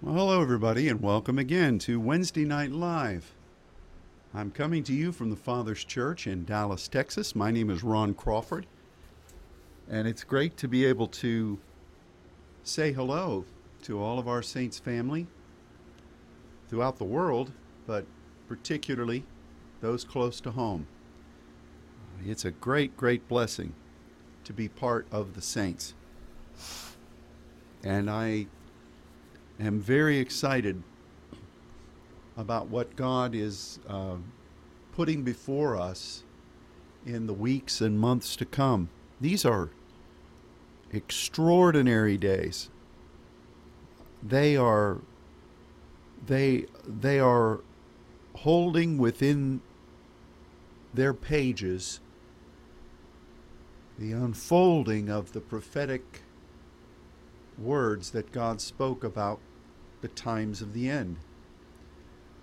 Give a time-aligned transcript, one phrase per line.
[0.00, 3.34] Well, hello, everybody, and welcome again to Wednesday Night Live.
[4.32, 7.34] I'm coming to you from the Father's Church in Dallas, Texas.
[7.34, 8.68] My name is Ron Crawford,
[9.90, 11.58] and it's great to be able to
[12.62, 13.44] say hello
[13.82, 15.26] to all of our Saints family
[16.68, 17.50] throughout the world,
[17.84, 18.06] but
[18.46, 19.24] particularly
[19.80, 20.86] those close to home.
[22.24, 23.74] It's a great, great blessing
[24.44, 25.94] to be part of the Saints.
[27.82, 28.46] And I
[29.60, 30.82] am very excited
[32.36, 34.16] about what God is uh,
[34.92, 36.22] putting before us
[37.04, 38.88] in the weeks and months to come.
[39.20, 39.70] These are
[40.92, 42.70] extraordinary days.
[44.22, 44.98] They are
[46.26, 47.60] they they are
[48.36, 49.60] holding within
[50.94, 52.00] their pages
[53.98, 56.22] the unfolding of the prophetic
[57.58, 59.40] words that God spoke about
[60.00, 61.16] the times of the end.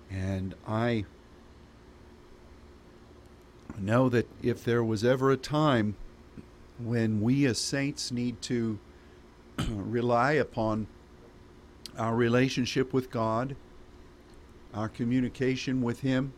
[0.10, 1.06] And I
[3.80, 5.96] know that if there was ever a time
[6.80, 8.80] when we as saints need to
[9.70, 10.88] rely upon
[11.98, 13.56] our relationship with God,
[14.74, 16.34] our communication with Him,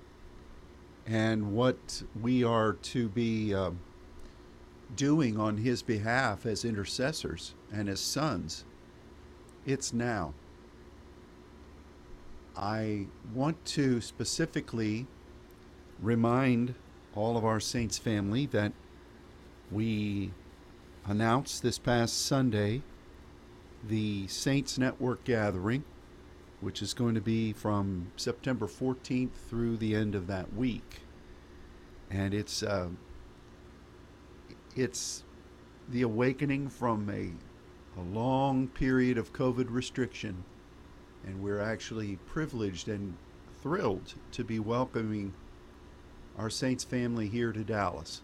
[1.05, 3.71] and what we are to be uh,
[4.95, 8.65] doing on His behalf as intercessors and as sons,
[9.65, 10.33] it's now.
[12.57, 13.05] I
[13.35, 15.05] want to specifically
[16.01, 16.73] remind
[17.15, 18.73] all of our Saints family that
[19.71, 20.31] we
[21.05, 22.81] announced this past Sunday
[23.87, 25.83] the Saints Network gathering,
[26.59, 31.01] which is going to be from September 14th through the end of that week.
[32.09, 32.89] And it's uh,
[34.75, 35.23] it's
[35.87, 40.43] the awakening from a, a long period of COVID restriction
[41.25, 43.15] and we're actually privileged and
[43.61, 45.33] thrilled to be welcoming
[46.37, 48.21] our Saints family here to Dallas.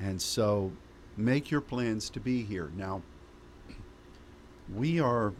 [0.00, 0.72] And so
[1.16, 2.70] make your plans to be here.
[2.76, 3.02] Now,
[4.74, 5.34] we are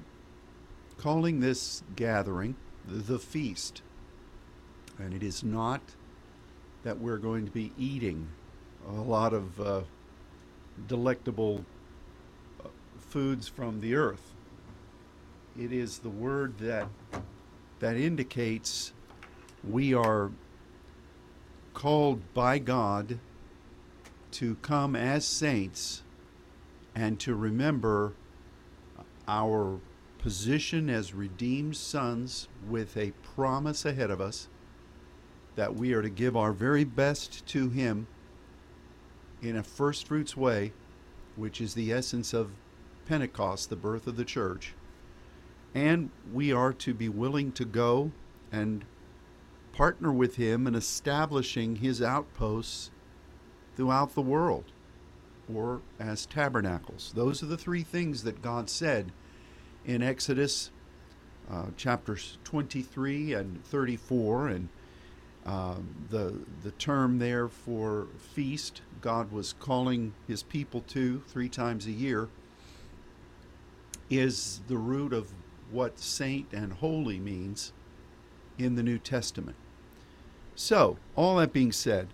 [0.99, 2.57] calling this gathering
[2.87, 3.83] the feast.
[4.99, 5.81] And it is not
[6.83, 8.29] that we're going to be eating
[8.87, 9.81] a lot of uh,
[10.87, 11.65] delectable
[12.63, 14.30] uh, foods from the earth
[15.59, 16.89] it is the word that
[17.81, 18.93] that indicates
[19.69, 20.31] we are
[21.75, 23.19] called by God
[24.33, 26.03] to come as saints
[26.95, 28.13] and to remember
[29.27, 29.81] our
[30.19, 34.49] position as redeemed sons with a promise ahead of us
[35.57, 38.07] that we are to give our very best to Him
[39.41, 40.73] in a first fruits way,
[41.37, 42.51] which is the essence of
[43.07, 44.75] Pentecost, the birth of the church
[45.75, 48.11] and we are to be willing to go
[48.51, 48.85] and
[49.73, 52.91] partner with him in establishing his outposts
[53.77, 54.65] throughout the world
[55.53, 57.13] or as tabernacles.
[57.15, 59.13] Those are the three things that God said
[59.85, 60.71] in Exodus
[61.51, 64.69] uh, chapters 23 and 34 and
[65.47, 65.77] uh,
[66.11, 71.91] the the term there for feast God was calling his people to three times a
[71.91, 72.29] year
[74.11, 75.33] is the root of
[75.71, 77.73] what saint and holy means
[78.59, 79.57] in the New Testament.
[80.55, 82.09] So, all that being said,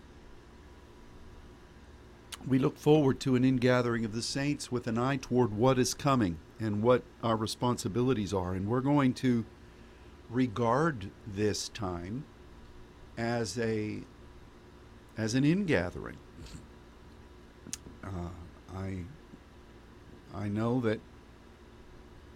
[2.47, 5.95] we look forward to an ingathering of the saints with an eye toward what is
[5.95, 8.53] coming and what our responsibilities are.
[8.53, 9.45] And we're going to
[10.31, 12.25] regard this time
[13.19, 14.01] as a
[15.19, 16.19] as an ingathering.
[18.05, 18.31] Uh,
[18.77, 18.99] I
[20.35, 21.01] I know that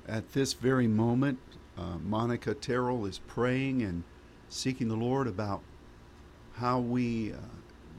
[0.09, 1.38] at this very moment,
[1.77, 4.05] uh, Monica Terrell is praying and
[4.49, 5.62] seeking the Lord about
[6.55, 7.37] how we uh,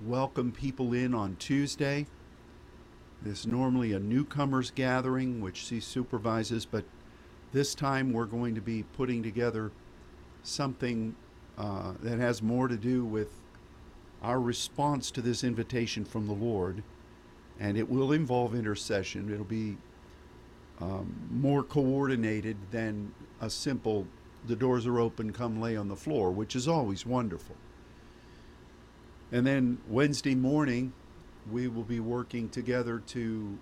[0.06, 2.06] welcome people in on Tuesday.
[3.22, 6.86] There's normally a newcomers gathering, which she supervises, but
[7.54, 9.72] this time we're going to be putting together
[10.44, 11.16] something
[11.58, 13.30] uh, that has more to do with
[14.24, 16.84] our response to this invitation from the Lord.
[17.60, 19.32] And it will involve intercession.
[19.32, 19.78] It'll be
[20.82, 24.08] um, more coordinated than a simple
[24.48, 27.56] the doors are open, come lay on the floor, which is always wonderful.
[29.32, 30.94] And then Wednesday morning,
[31.50, 33.60] we will be working together to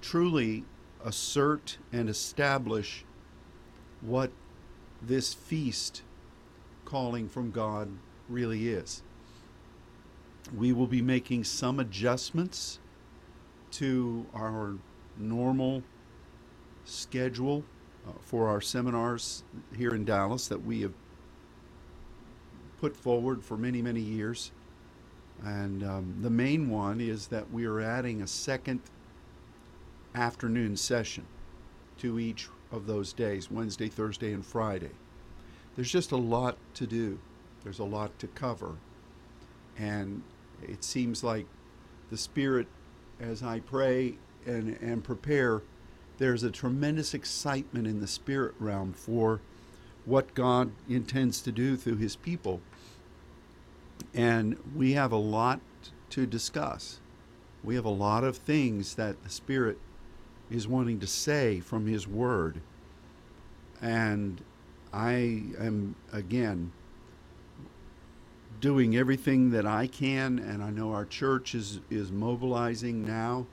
[0.00, 0.64] truly
[1.04, 3.04] assert and establish
[4.00, 4.30] what
[5.02, 6.02] this feast
[6.84, 7.90] calling from God
[8.28, 9.02] really is.
[10.56, 12.78] We will be making some adjustments
[13.72, 14.74] to our
[15.20, 15.82] normal
[16.84, 17.64] schedule
[18.08, 19.44] uh, for our seminars
[19.76, 20.94] here in Dallas that we have
[22.80, 24.52] put forward for many, many years.
[25.44, 28.80] And um, the main one is that we are adding a second
[30.14, 31.26] afternoon session
[31.98, 34.90] to each of those days Wednesday, Thursday, and Friday.
[35.76, 37.18] There's just a lot to do,
[37.62, 38.76] there's a lot to cover.
[39.78, 40.22] And
[40.62, 41.46] it seems like
[42.10, 42.66] the Spirit,
[43.20, 44.16] as I pray
[44.46, 45.62] and, and prepare,
[46.18, 49.40] there's a tremendous excitement in the spirit realm for
[50.04, 52.60] what God intends to do through His people.
[54.14, 55.60] And we have a lot
[56.10, 57.00] to discuss.
[57.62, 59.78] We have a lot of things that the Spirit
[60.50, 62.60] is wanting to say from His Word.
[63.80, 64.42] And
[64.92, 66.72] I am, again,
[68.60, 73.46] doing everything that I can, and I know our church is, is mobilizing now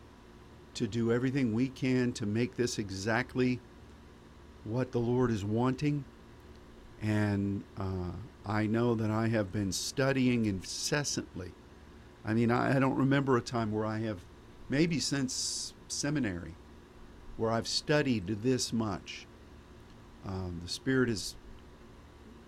[0.77, 3.59] to do everything we can to make this exactly
[4.63, 6.06] what the Lord is wanting.
[7.01, 8.12] And uh,
[8.45, 11.51] I know that I have been studying incessantly.
[12.24, 14.19] I mean, I, I don't remember a time where I have,
[14.69, 16.53] maybe since seminary,
[17.38, 19.25] where I've studied this much.
[20.25, 21.35] Um, the Spirit has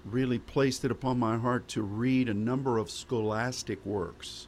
[0.05, 4.47] really placed it upon my heart to read a number of scholastic works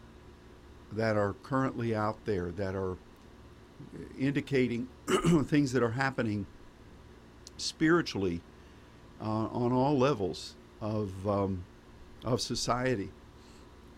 [0.92, 2.98] that are currently out there that are
[4.20, 4.88] indicating
[5.46, 6.46] things that are happening
[7.58, 8.42] spiritually
[9.22, 11.64] uh, on all levels of um,
[12.24, 13.10] of society,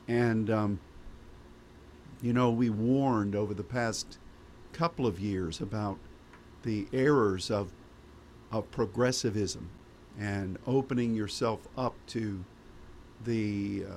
[0.08, 0.80] and um,
[2.22, 4.18] you know we warned over the past
[4.74, 5.98] couple of years about
[6.64, 7.72] the errors of
[8.52, 9.70] of progressivism
[10.20, 12.44] and opening yourself up to
[13.24, 13.96] the uh,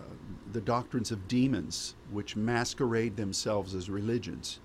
[0.53, 4.61] the doctrines of demons, which masquerade themselves as religions.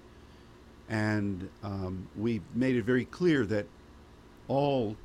[0.92, 3.66] And um, we made it very clear that
[4.50, 4.98] all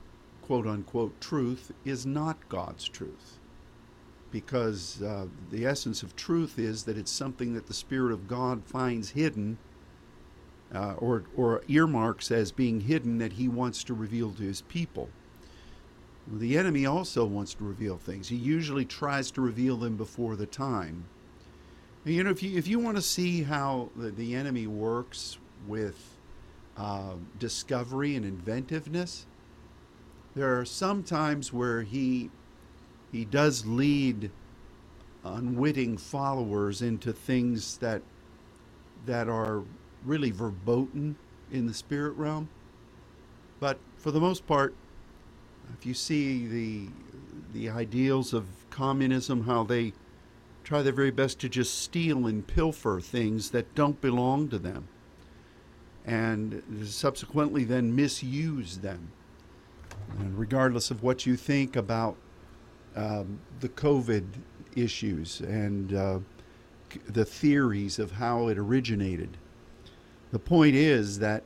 [0.43, 3.39] quote unquote truth is not God's truth.
[4.33, 8.65] Because uh, the essence of truth is that it's something that the Spirit of God
[8.65, 9.59] finds hidden
[10.75, 15.09] uh, or, or earmarks as being hidden that He wants to reveal to His people.
[16.27, 18.29] The enemy also wants to reveal things.
[18.29, 21.05] He usually tries to reveal them before the time.
[22.05, 26.17] You know, if you if you want to see how the, the enemy works with
[26.77, 29.27] uh, discovery and inventiveness.
[30.35, 32.31] There are some times where he
[33.13, 34.31] he does lead
[35.25, 38.03] unwitting followers into things that
[39.07, 39.63] that are
[40.05, 41.17] really verboten
[41.51, 42.49] in the spirit realm.
[43.61, 44.75] But for the most part,
[45.73, 46.89] if you see the
[47.53, 49.95] the ideals of communism, how they
[50.65, 54.89] try their very best to just steal and pilfer things that don't belong to them
[56.07, 59.11] and subsequently then misuse them.
[60.19, 62.17] And regardless of what you think about
[62.95, 64.25] um, the COVID
[64.77, 66.19] issues and uh,
[67.09, 69.37] the theories of how it originated,
[70.31, 71.43] the point is that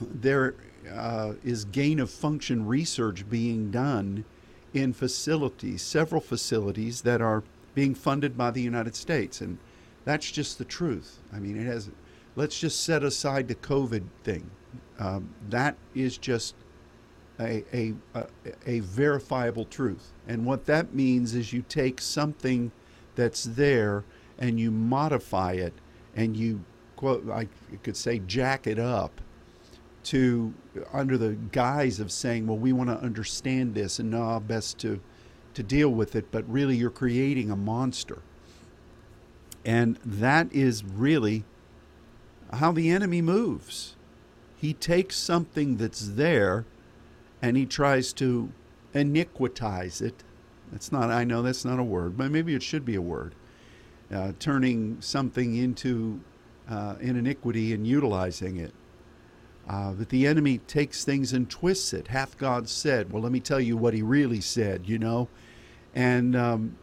[0.00, 0.54] there
[0.92, 4.24] uh, is gain of function research being done
[4.72, 7.42] in facilities, several facilities that are
[7.74, 9.40] being funded by the United States.
[9.40, 9.58] And
[10.04, 11.18] that's just the truth.
[11.32, 11.90] I mean, it has
[12.36, 14.50] let's just set aside the COVID thing.
[14.98, 16.54] Um, that is just
[17.40, 18.26] a, a, a,
[18.66, 20.12] a verifiable truth.
[20.28, 22.70] And what that means is you take something
[23.14, 24.04] that's there
[24.38, 25.74] and you modify it
[26.14, 26.64] and you,
[26.96, 27.48] quote, I
[27.82, 29.20] could say, jack it up
[30.04, 30.54] to
[30.92, 35.00] under the guise of saying, well, we want to understand this and know best to,
[35.54, 36.30] to deal with it.
[36.30, 38.22] But really, you're creating a monster.
[39.64, 41.44] And that is really
[42.52, 43.96] how the enemy moves.
[44.56, 46.64] He takes something that's there
[47.42, 48.50] and he tries to
[48.94, 50.22] iniquitize it.
[50.72, 53.34] That's not, I know that's not a word, but maybe it should be a word.
[54.12, 56.20] Uh, turning something into
[56.68, 58.72] uh, an iniquity and utilizing it.
[59.68, 62.08] Uh, that the enemy takes things and twists it.
[62.08, 63.12] Hath God said?
[63.12, 65.28] Well, let me tell you what he really said, you know?
[65.92, 66.78] And um,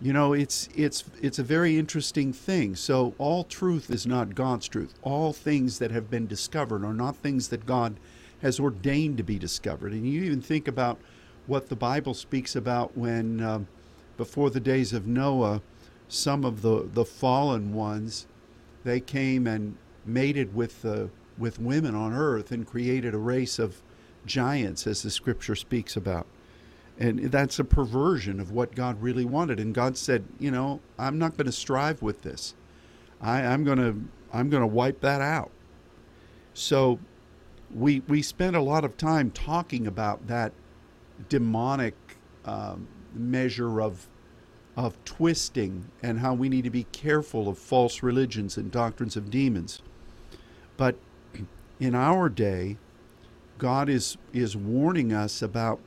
[0.00, 2.76] you know, it's it's it's a very interesting thing.
[2.76, 4.94] So all truth is not God's truth.
[5.02, 7.98] All things that have been discovered are not things that God
[8.42, 9.92] has ordained to be discovered.
[9.92, 10.98] And you even think about
[11.46, 13.68] what the Bible speaks about when, um,
[14.16, 15.62] before the days of Noah,
[16.08, 18.26] some of the the fallen ones,
[18.84, 23.82] they came and mated with the with women on earth and created a race of
[24.26, 26.26] giants, as the Scripture speaks about.
[26.98, 29.60] And that's a perversion of what God really wanted.
[29.60, 32.54] And God said, you know, I'm not going to strive with this.
[33.20, 35.50] I, I'm going to I'm going to wipe that out.
[36.54, 36.98] So
[37.74, 40.52] we we spent a lot of time talking about that
[41.28, 41.94] demonic
[42.44, 44.08] um, measure of
[44.76, 49.30] of twisting and how we need to be careful of false religions and doctrines of
[49.30, 49.80] demons.
[50.76, 50.96] But
[51.80, 52.78] in our day,
[53.58, 55.80] God is is warning us about.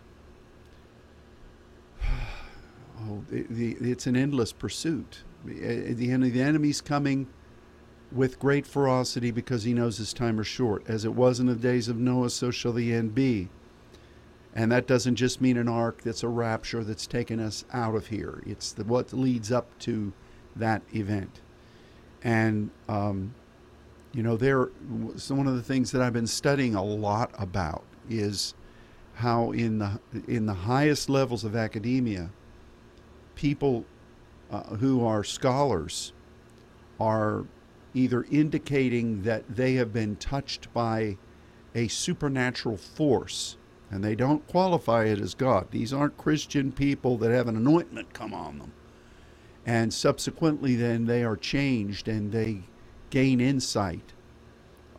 [3.09, 5.23] Oh, the, the, it's an endless pursuit.
[5.45, 7.27] The, the enemy's coming
[8.11, 10.83] with great ferocity because he knows his time is short.
[10.87, 13.49] As it was in the days of Noah, so shall the end be.
[14.53, 18.07] And that doesn't just mean an ark that's a rapture that's taken us out of
[18.07, 18.41] here.
[18.45, 20.11] It's the, what leads up to
[20.55, 21.39] that event.
[22.23, 23.35] And, um,
[24.11, 24.69] you know, there,
[25.15, 28.55] so one of the things that I've been studying a lot about is
[29.13, 32.31] how in the, in the highest levels of academia,
[33.39, 33.85] people
[34.51, 36.11] uh, who are scholars
[36.99, 37.45] are
[37.93, 41.15] either indicating that they have been touched by
[41.73, 43.55] a supernatural force
[43.89, 45.71] and they don't qualify it as God.
[45.71, 48.73] These aren't Christian people that have an anointment come on them.
[49.65, 52.63] And subsequently, then they are changed and they
[53.09, 54.11] gain insight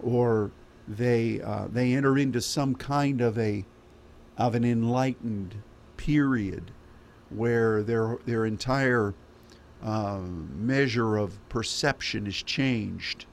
[0.02, 0.50] or
[0.88, 3.66] they, uh, they enter into some kind of, a,
[4.38, 5.56] of an enlightened
[5.98, 6.70] period
[7.30, 9.14] where their, their entire
[9.82, 10.20] uh,
[10.56, 13.26] measure of perception is changed.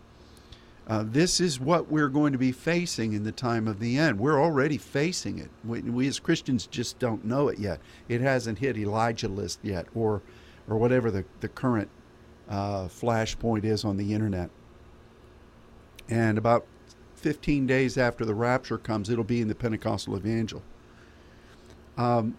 [0.88, 4.18] Uh, this is what we're going to be facing in the time of the end.
[4.18, 5.50] We're already facing it.
[5.66, 7.82] We, we, as Christians just don't know it yet.
[8.08, 10.22] It hasn't hit Elijah list yet, or
[10.70, 11.90] or whatever the the current
[12.50, 14.50] uh, flashpoint is on the internet.
[16.08, 16.66] And about
[17.16, 20.64] 15 days after the rapture comes, it'll be in the Pentecostal Evangel.
[21.98, 22.38] Um,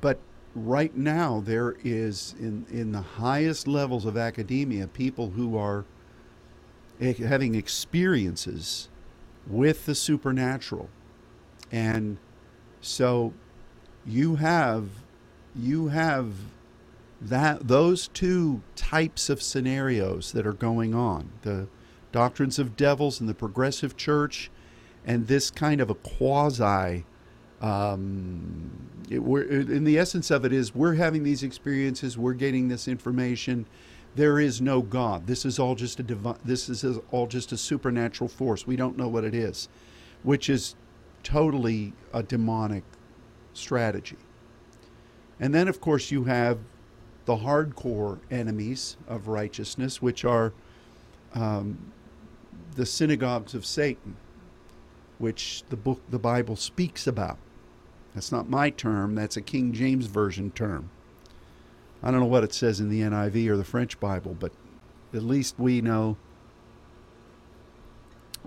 [0.00, 0.20] but
[0.56, 5.84] right now there is in in the highest levels of academia people who are
[6.98, 8.88] having experiences
[9.46, 10.88] with the supernatural.
[11.70, 12.16] And
[12.80, 13.34] so
[14.06, 14.88] you have
[15.54, 16.32] you have
[17.20, 21.66] that those two types of scenarios that are going on the
[22.12, 24.50] doctrines of devils and the progressive church
[25.04, 27.04] and this kind of a quasi
[27.60, 28.70] um,
[29.10, 32.88] it, we're, in the essence of it is we're having these experiences, we're getting this
[32.88, 33.66] information.
[34.14, 35.26] There is no God.
[35.26, 36.38] This is all just a divine.
[36.44, 38.66] This is all just a supernatural force.
[38.66, 39.68] We don't know what it is,
[40.22, 40.74] which is
[41.22, 42.84] totally a demonic
[43.52, 44.16] strategy.
[45.38, 46.58] And then, of course, you have
[47.26, 50.52] the hardcore enemies of righteousness, which are
[51.34, 51.92] um,
[52.74, 54.16] the synagogues of Satan,
[55.18, 57.38] which the book, the Bible speaks about.
[58.16, 60.88] That's not my term, that's a King James Version term.
[62.02, 64.52] I don't know what it says in the NIV or the French Bible, but
[65.12, 66.16] at least we know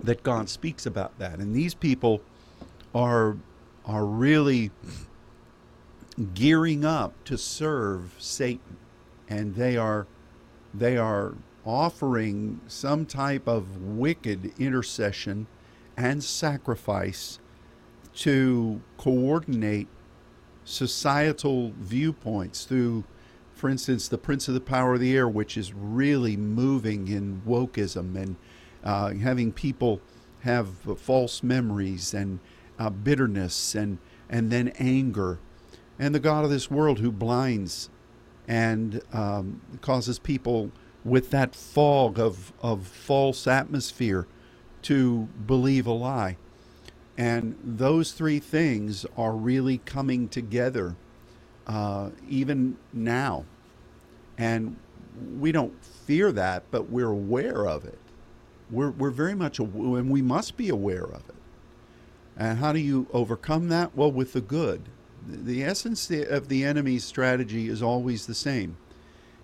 [0.02, 1.38] that God speaks about that.
[1.38, 2.20] And these people
[2.96, 3.36] are
[3.86, 4.72] are really
[6.34, 8.76] gearing up to serve Satan.
[9.28, 10.08] And they are
[10.74, 11.34] they are
[11.64, 15.46] offering some type of wicked intercession
[15.96, 17.39] and sacrifice
[18.20, 19.88] to coordinate
[20.62, 23.02] societal viewpoints through,
[23.54, 27.40] for instance, the Prince of the Power of the Air, which is really moving in
[27.46, 28.36] wokeism and
[28.84, 30.02] uh, having people
[30.40, 32.40] have false memories and
[32.78, 33.98] uh, bitterness and
[34.28, 35.38] and then anger,
[35.98, 37.88] and the God of this world who blinds
[38.46, 40.70] and um, causes people
[41.06, 44.26] with that fog of of false atmosphere
[44.82, 46.36] to believe a lie.
[47.16, 50.96] And those three things are really coming together
[51.66, 53.44] uh, even now.
[54.38, 54.76] And
[55.38, 57.98] we don't fear that, but we're aware of it.
[58.70, 61.34] We're, we're very much, and we must be aware of it.
[62.36, 63.94] And how do you overcome that?
[63.94, 64.88] Well, with the good.
[65.26, 68.76] The essence of the enemy's strategy is always the same.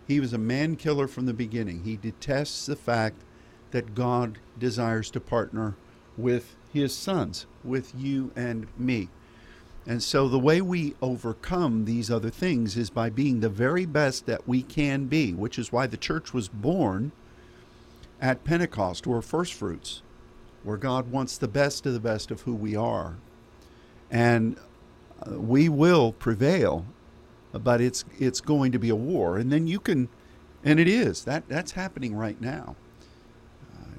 [0.09, 1.83] He was a man killer from the beginning.
[1.85, 3.23] He detests the fact
[3.73, 5.77] that God desires to partner
[6.17, 9.09] with his sons, with you and me.
[9.87, 14.27] And so the way we overcome these other things is by being the very best
[14.27, 17.13] that we can be, which is why the church was born
[18.21, 20.03] at Pentecost or first fruits,
[20.65, 23.17] where God wants the best of the best of who we are.
[24.11, 24.57] And
[25.25, 26.85] uh, we will prevail,
[27.53, 29.39] but it's it's going to be a war.
[29.39, 30.09] And then you can
[30.65, 31.25] and it is.
[31.25, 32.75] That that's happening right now.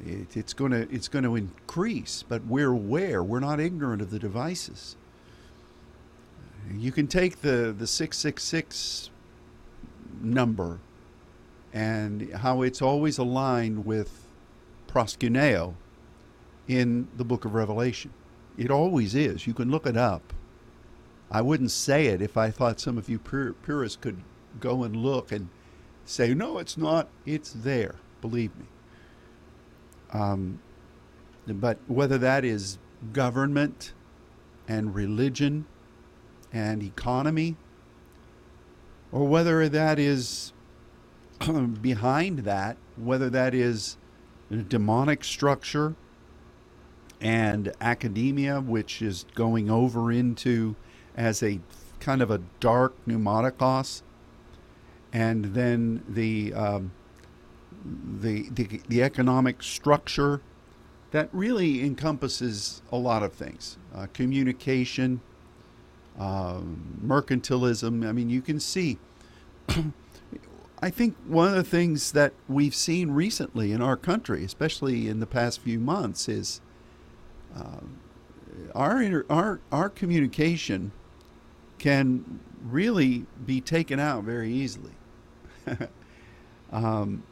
[0.07, 3.23] It, it's going to it's going to increase, but we're aware.
[3.23, 4.95] We're not ignorant of the devices.
[6.73, 9.09] You can take the the six six six
[10.21, 10.79] number
[11.73, 14.27] and how it's always aligned with
[14.87, 15.75] proskuneo
[16.67, 18.11] in the book of Revelation.
[18.57, 19.45] It always is.
[19.45, 20.33] You can look it up.
[21.29, 24.21] I wouldn't say it if I thought some of you pur- purists could
[24.59, 25.49] go and look and
[26.05, 27.09] say, no, it's not.
[27.25, 27.95] It's there.
[28.21, 28.65] Believe me.
[30.13, 30.59] Um,
[31.47, 32.77] but whether that is
[33.13, 33.93] government
[34.67, 35.65] and religion
[36.51, 37.55] and economy,
[39.11, 40.53] or whether that is
[41.81, 43.97] behind that, whether that is
[44.51, 45.95] a demonic structure
[47.19, 50.75] and academia, which is going over into
[51.15, 51.59] as a
[51.99, 54.03] kind of a dark pneumaticos,
[55.11, 56.91] and then the um,
[58.19, 60.41] the, the the economic structure
[61.11, 65.21] that really encompasses a lot of things: uh, communication,
[66.17, 66.61] uh,
[67.05, 68.07] mercantilism.
[68.07, 68.97] I mean, you can see.
[70.79, 75.19] I think one of the things that we've seen recently in our country, especially in
[75.19, 76.61] the past few months, is
[77.55, 77.81] uh,
[78.75, 80.91] our inter- our our communication
[81.79, 84.91] can really be taken out very easily.
[86.71, 87.23] um,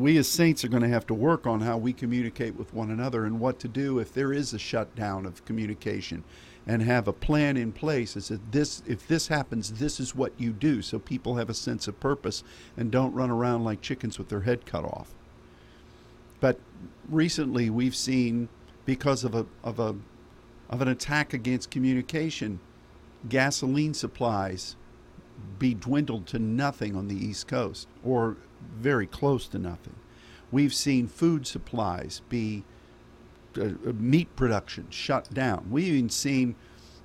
[0.00, 2.90] we as saints are going to have to work on how we communicate with one
[2.90, 6.24] another and what to do if there is a shutdown of communication
[6.66, 10.52] and have a plan in place if this if this happens this is what you
[10.52, 10.82] do.
[10.82, 12.42] So people have a sense of purpose
[12.76, 15.14] and don't run around like chickens with their head cut off.
[16.40, 16.58] But
[17.08, 18.48] recently we've seen
[18.84, 19.94] because of a of a
[20.68, 22.58] of an attack against communication
[23.28, 24.76] gasoline supplies
[25.58, 28.36] be dwindled to nothing on the East Coast or
[28.78, 29.96] very close to nothing.
[30.50, 32.64] We've seen food supplies be
[33.58, 35.66] uh, uh, meat production shut down.
[35.70, 36.54] We've even seen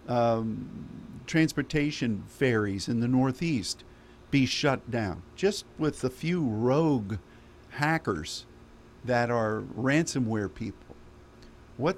[0.07, 3.83] um, transportation ferries in the Northeast
[4.29, 7.17] be shut down just with a few rogue
[7.71, 8.45] hackers
[9.03, 10.95] that are ransomware people.
[11.77, 11.97] What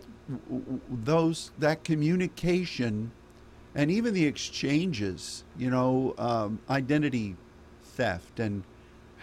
[0.90, 3.12] those that communication
[3.76, 7.36] and even the exchanges, you know, um, identity
[7.82, 8.64] theft and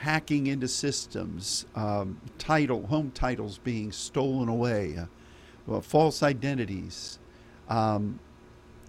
[0.00, 5.04] hacking into systems, um, title, home titles being stolen away, uh,
[5.66, 7.18] well, false identities,
[7.68, 8.18] um,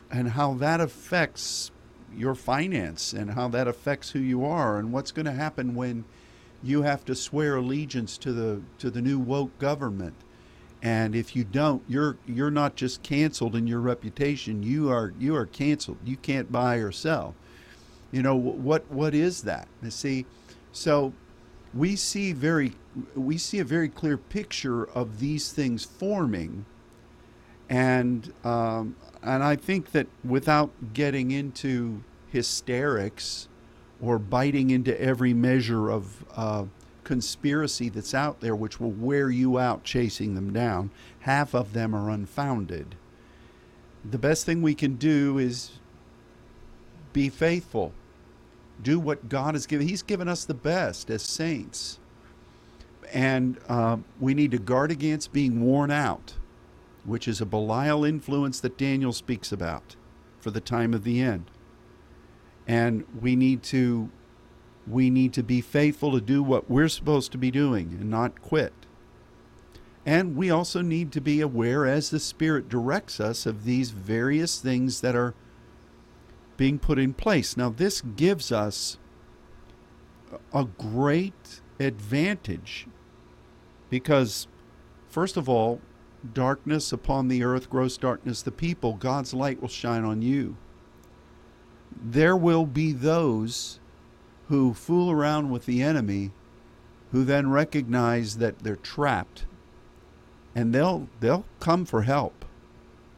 [0.09, 1.71] and how that affects
[2.15, 6.03] your finance and how that affects who you are and what's going to happen when
[6.63, 10.15] you have to swear allegiance to the to the new woke government.
[10.81, 15.35] And if you don't you're you're not just canceled in your reputation you are you
[15.35, 15.97] are canceled.
[16.03, 17.35] You can't buy or sell.
[18.11, 19.67] You know what what is that?
[19.81, 20.25] You see
[20.71, 21.13] so
[21.73, 22.73] we see very
[23.15, 26.65] we see a very clear picture of these things forming
[27.69, 33.47] and um, and I think that without getting into hysterics
[34.01, 36.65] or biting into every measure of uh,
[37.03, 40.91] conspiracy that's out there which will wear you out chasing them down.
[41.21, 42.95] Half of them are unfounded.
[44.03, 45.71] The best thing we can do is
[47.13, 47.93] be faithful.
[48.81, 49.87] Do what God has given.
[49.87, 51.99] He's given us the best as saints.
[53.11, 56.35] And uh, we need to guard against being worn out,
[57.03, 59.95] which is a Belial influence that Daniel speaks about
[60.39, 61.51] for the time of the end.
[62.67, 64.09] And we need to
[64.87, 68.41] we need to be faithful to do what we're supposed to be doing and not
[68.41, 68.73] quit.
[70.05, 74.59] And we also need to be aware as the Spirit directs us of these various
[74.59, 75.35] things that are
[76.61, 77.57] being put in place.
[77.57, 78.99] Now, this gives us
[80.53, 82.85] a great advantage
[83.89, 84.47] because,
[85.09, 85.81] first of all,
[86.35, 90.55] darkness upon the earth, gross darkness the people, God's light will shine on you.
[91.99, 93.79] There will be those
[94.49, 96.29] who fool around with the enemy
[97.11, 99.45] who then recognize that they're trapped
[100.53, 102.45] and they'll they'll come for help.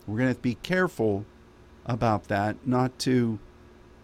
[0.08, 1.26] We're going to, to be careful
[1.86, 3.40] about that not to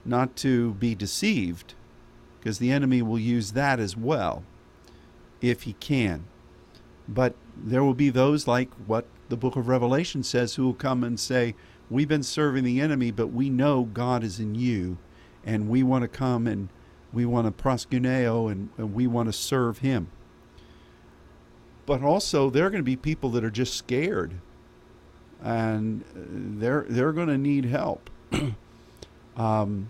[0.06, 1.74] not to be deceived
[2.40, 4.44] because the enemy will use that as well
[5.42, 6.26] if he can.
[7.08, 11.04] But there will be those like what the book of Revelation says who will come
[11.04, 11.56] and say,
[11.90, 14.98] We've been serving the enemy, but we know God is in you,
[15.44, 16.70] and we want to come and
[17.12, 20.10] we want to proskuneo and, and we want to serve him.
[21.88, 24.36] But also, there are going to be people that are just scared,
[25.44, 26.04] and
[26.60, 28.10] they're they're going to need help.
[29.38, 29.90] um,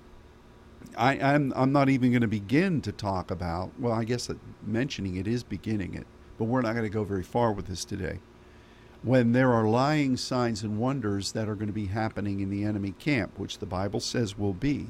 [0.97, 3.71] I, I'm I'm not even going to begin to talk about.
[3.79, 4.29] Well, I guess
[4.65, 6.07] mentioning it is beginning it,
[6.37, 8.19] but we're not going to go very far with this today.
[9.01, 12.65] When there are lying signs and wonders that are going to be happening in the
[12.65, 14.87] enemy camp, which the Bible says will be,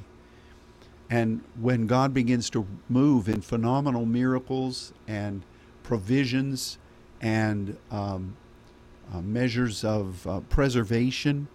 [1.11, 5.43] and when God begins to move in phenomenal miracles and
[5.83, 6.79] provisions
[7.21, 8.35] and um,
[9.13, 11.47] uh, measures of uh, preservation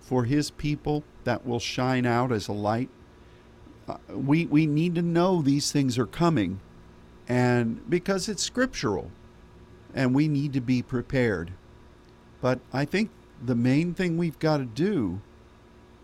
[0.00, 2.88] for His people that will shine out as a light.
[3.88, 6.60] Uh, we, we need to know these things are coming,
[7.28, 9.10] and because it's scriptural,
[9.94, 11.52] and we need to be prepared.
[12.40, 13.10] But I think
[13.44, 15.20] the main thing we've got to do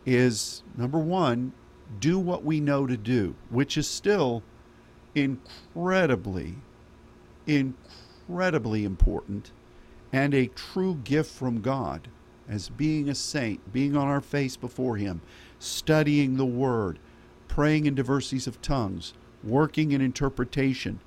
[0.04, 1.52] is number one,
[2.00, 4.42] do what we know to do, which is still
[5.14, 6.56] incredibly,
[7.46, 9.52] incredibly important
[10.12, 12.08] and a true gift from God
[12.48, 15.22] as being a saint, being on our face before Him,
[15.58, 16.98] studying the Word,
[17.48, 21.00] praying in diversities of tongues, working in interpretation,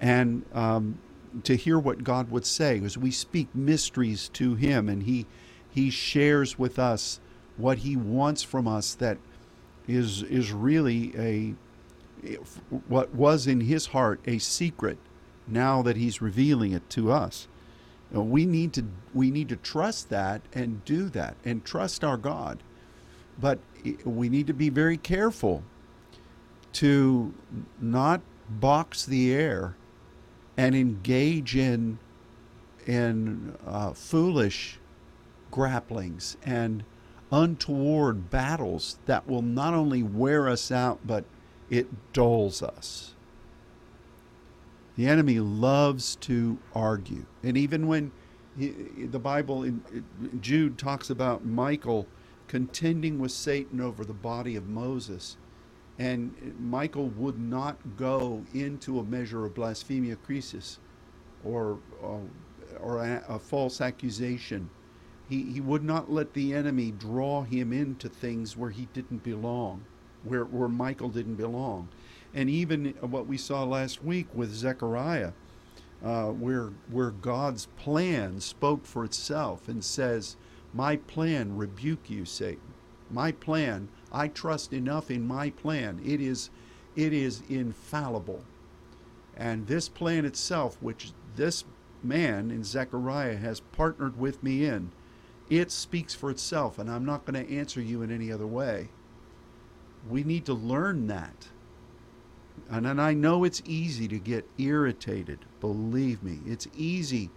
[0.00, 0.98] and um,
[1.42, 5.26] to hear what God would say as we speak mysteries to Him and He
[5.70, 7.20] He shares with us
[7.56, 9.18] what He wants from us that
[9.88, 11.54] is is really a
[12.88, 14.98] what was in His heart a secret
[15.46, 17.48] now that He's revealing it to us.
[18.22, 22.62] We need to we need to trust that and do that and trust our God.
[23.40, 23.58] But
[24.04, 25.64] we need to be very careful
[26.74, 27.34] to
[27.80, 29.76] not box the air
[30.56, 31.98] and engage in
[32.86, 34.78] in uh, foolish
[35.50, 36.84] grapplings and
[37.32, 41.24] untoward battles that will not only wear us out but
[41.70, 43.13] it dulls us.
[44.96, 48.12] The enemy loves to argue, and even when
[48.56, 48.68] he,
[49.10, 49.82] the Bible in
[50.40, 52.06] Jude talks about Michael
[52.46, 55.36] contending with Satan over the body of Moses
[55.98, 60.78] and Michael would not go into a measure of blasphemia crisis
[61.44, 64.68] or, uh, or a, a, false accusation.
[65.28, 69.84] He, he would not let the enemy draw him into things where he didn't belong,
[70.24, 71.88] where, where Michael didn't belong.
[72.34, 75.32] And even what we saw last week with Zechariah,
[76.04, 80.36] uh, where, where God's plan spoke for itself and says,
[80.72, 82.74] My plan rebuke you, Satan.
[83.10, 86.00] My plan I trust enough in my plan.
[86.04, 86.50] It is,
[86.94, 88.44] it is infallible.
[89.36, 91.64] And this plan itself, which this
[92.02, 94.92] man in Zechariah has partnered with me in,
[95.50, 98.88] it speaks for itself, and I'm not going to answer you in any other way.
[100.08, 101.48] We need to learn that.
[102.70, 105.40] And, and I know it's easy to get irritated.
[105.60, 107.30] Believe me, it's easy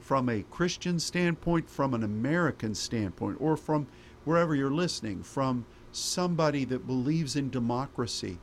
[0.00, 3.86] from a Christian standpoint, from an American standpoint, or from
[4.24, 8.38] wherever you're listening, from somebody that believes in democracy.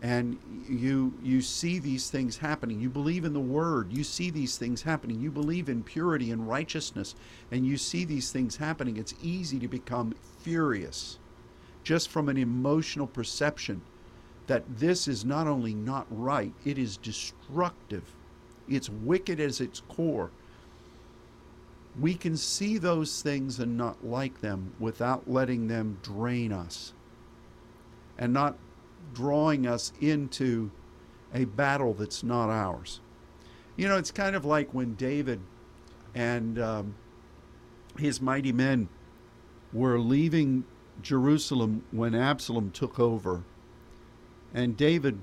[0.00, 2.80] And you you see these things happening.
[2.80, 3.92] You believe in the word.
[3.92, 5.20] You see these things happening.
[5.20, 7.14] You believe in purity and righteousness.
[7.52, 8.96] And you see these things happening.
[8.96, 11.18] It's easy to become furious
[11.84, 13.82] just from an emotional perception
[14.46, 18.14] that this is not only not right it is destructive
[18.68, 20.30] it's wicked as its core
[21.98, 26.94] we can see those things and not like them without letting them drain us
[28.18, 28.56] and not
[29.12, 30.70] drawing us into
[31.34, 33.00] a battle that's not ours.
[33.76, 35.40] You know, it's kind of like when David
[36.14, 36.94] and um,
[37.98, 38.88] his mighty men
[39.72, 40.64] were leaving
[41.00, 43.44] Jerusalem when Absalom took over.
[44.54, 45.18] And David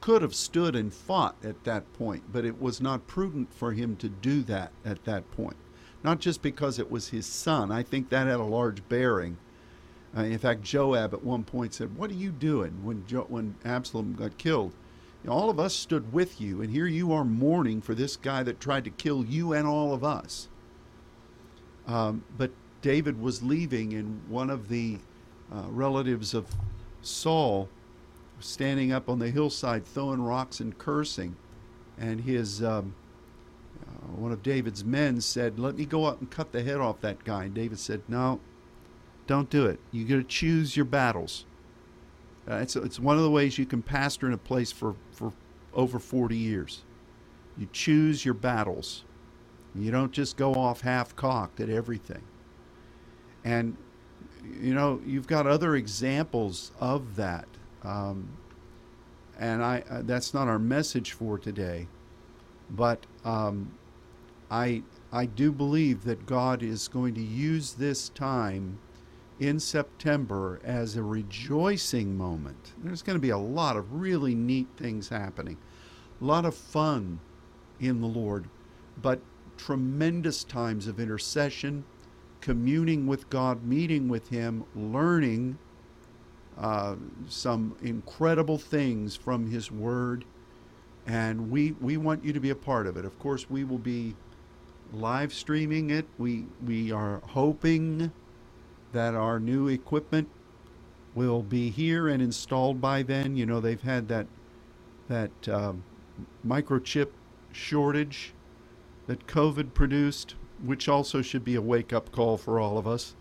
[0.00, 3.96] could have stood and fought at that point, but it was not prudent for him
[3.96, 5.56] to do that at that point.
[6.04, 9.38] Not just because it was his son, I think that had a large bearing.
[10.16, 13.56] Uh, in fact, Joab at one point said, What are you doing when, jo- when
[13.64, 14.72] Absalom got killed?
[15.28, 18.60] All of us stood with you, and here you are mourning for this guy that
[18.60, 20.48] tried to kill you and all of us.
[21.86, 24.98] Um, but David was leaving, and one of the
[25.52, 26.46] uh, relatives of
[27.02, 27.68] Saul
[28.46, 31.36] standing up on the hillside throwing rocks and cursing.
[31.98, 32.94] And his um,
[33.82, 37.00] uh, one of David's men said, "Let me go out and cut the head off
[37.00, 38.40] that guy." And David said, "No,
[39.26, 39.80] don't do it.
[39.90, 41.46] You got to choose your battles."
[42.48, 45.32] Uh, it's it's one of the ways you can pastor in a place for for
[45.74, 46.84] over 40 years.
[47.56, 49.04] You choose your battles.
[49.74, 52.22] You don't just go off half cocked at everything.
[53.44, 53.76] And
[54.60, 57.46] you know, you've got other examples of that.
[57.86, 58.28] Um,
[59.38, 61.86] and I uh, that's not our message for today,
[62.70, 63.72] but um,
[64.50, 68.78] I I do believe that God is going to use this time
[69.38, 72.72] in September as a rejoicing moment.
[72.82, 75.58] There's going to be a lot of really neat things happening,
[76.20, 77.20] a lot of fun
[77.78, 78.48] in the Lord,
[79.00, 79.20] but
[79.56, 81.84] tremendous times of intercession,
[82.40, 85.58] communing with God, meeting with Him, learning
[86.58, 86.96] uh,
[87.28, 90.24] some incredible things from His Word,
[91.06, 93.04] and we we want you to be a part of it.
[93.04, 94.14] Of course, we will be
[94.92, 96.06] live streaming it.
[96.18, 98.12] We we are hoping
[98.92, 100.28] that our new equipment
[101.14, 103.36] will be here and installed by then.
[103.36, 104.26] You know, they've had that
[105.08, 105.84] that um,
[106.46, 107.08] microchip
[107.52, 108.32] shortage
[109.06, 113.14] that COVID produced, which also should be a wake up call for all of us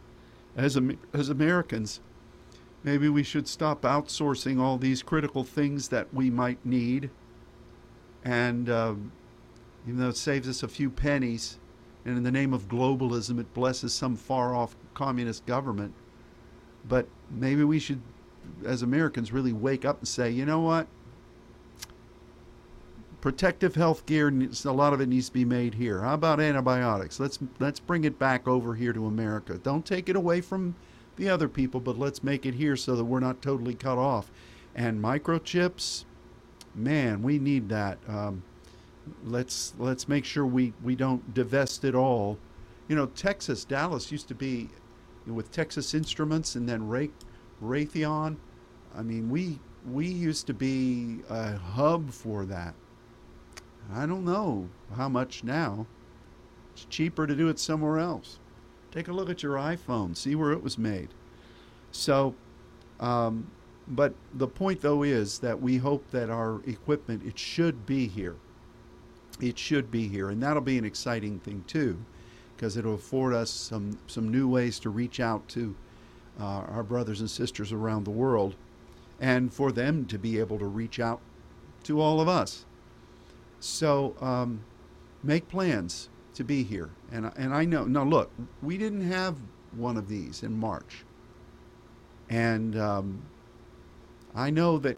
[0.56, 0.80] as
[1.14, 2.00] as Americans.
[2.86, 7.10] Maybe we should stop outsourcing all these critical things that we might need,
[8.24, 9.12] and um,
[9.88, 11.58] even though it saves us a few pennies,
[12.06, 15.96] and in the name of globalism, it blesses some far off communist government.
[16.88, 18.04] But maybe we should,
[18.64, 20.86] as Americans, really wake up and say, you know what?
[23.20, 26.02] Protective health gear, a lot of it needs to be made here.
[26.02, 27.20] How about antibiotics?
[27.20, 29.58] Let's let's bring it back over here to America.
[29.58, 30.76] Don't take it away from
[31.18, 34.32] the other people, but let's make it here so that we're not totally cut off.
[34.76, 36.06] And microchips,
[36.74, 37.98] man, we need that.
[38.08, 38.44] Um,
[39.24, 42.38] let's let's make sure we we don't divest it all.
[42.88, 44.70] You know, Texas, Dallas used to be
[45.26, 47.10] with Texas Instruments and then Ray,
[47.64, 48.38] Raytheon.
[48.96, 52.74] I mean, we we used to be a hub for that.
[53.94, 55.86] I don't know how much now.
[56.74, 58.40] It's cheaper to do it somewhere else.
[58.96, 61.10] Take a look at your iPhone, see where it was made.
[61.92, 62.34] So,
[63.00, 63.52] um,
[63.88, 68.38] but the point though is that we hope that our equipment it should be here
[69.40, 71.98] it should be here, and that'll be an exciting thing too,
[72.56, 75.76] because it'll afford us some some new ways to reach out to
[76.40, 78.56] uh, our brothers and sisters around the world,
[79.20, 81.20] and for them to be able to reach out
[81.84, 82.66] to all of us.
[83.60, 84.64] So um,
[85.24, 88.04] make plans to be here, and and I know now.
[88.04, 89.38] Look, we didn't have
[89.76, 91.04] one of these in March,
[92.30, 93.24] and um,
[94.34, 94.98] I know that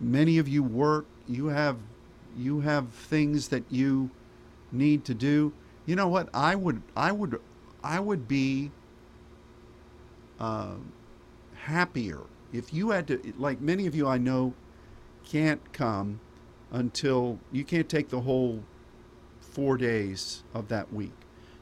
[0.00, 1.06] many of you work.
[1.26, 1.76] You have
[2.36, 4.10] you have things that you
[4.72, 5.52] need to do.
[5.86, 6.28] You know what?
[6.34, 7.40] I would, I would,
[7.82, 8.70] I would be
[10.38, 10.74] uh,
[11.54, 12.20] happier
[12.52, 13.34] if you had to.
[13.38, 14.54] Like many of you I know,
[15.24, 16.20] can't come
[16.70, 18.62] until you can't take the whole
[19.58, 21.16] four days of that week.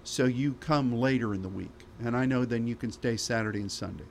[0.04, 3.61] So you come later in the week, and I know then you can stay Saturday
[3.61, 4.04] and Sunday.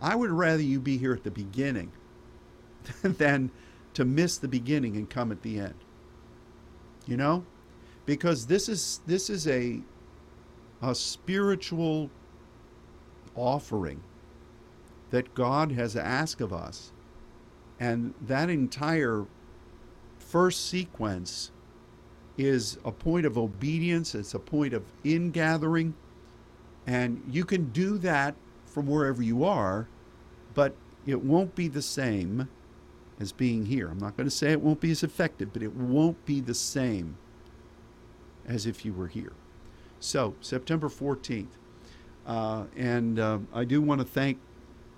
[0.00, 1.90] I would rather you be here at the beginning
[3.02, 3.50] than
[3.94, 5.74] to miss the beginning and come at the end
[7.08, 7.44] you know
[8.06, 9.80] because this is this is a
[10.82, 12.10] a spiritual
[13.34, 14.00] offering
[15.10, 16.92] that God has asked of us
[17.80, 19.26] and that entire
[20.18, 21.50] first sequence
[22.38, 25.92] is a point of obedience it's a point of ingathering
[26.86, 29.88] and you can do that from wherever you are
[30.54, 30.74] but
[31.06, 32.48] it won't be the same
[33.20, 33.88] as being here.
[33.88, 36.54] I'm not going to say it won't be as effective, but it won't be the
[36.54, 37.16] same
[38.46, 39.32] as if you were here.
[40.00, 41.46] So, September 14th.
[42.26, 44.38] Uh, and uh, I do want to thank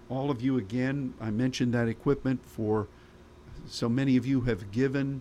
[0.08, 1.14] all of you again.
[1.20, 2.88] I mentioned that equipment for
[3.66, 5.20] so many of you have given.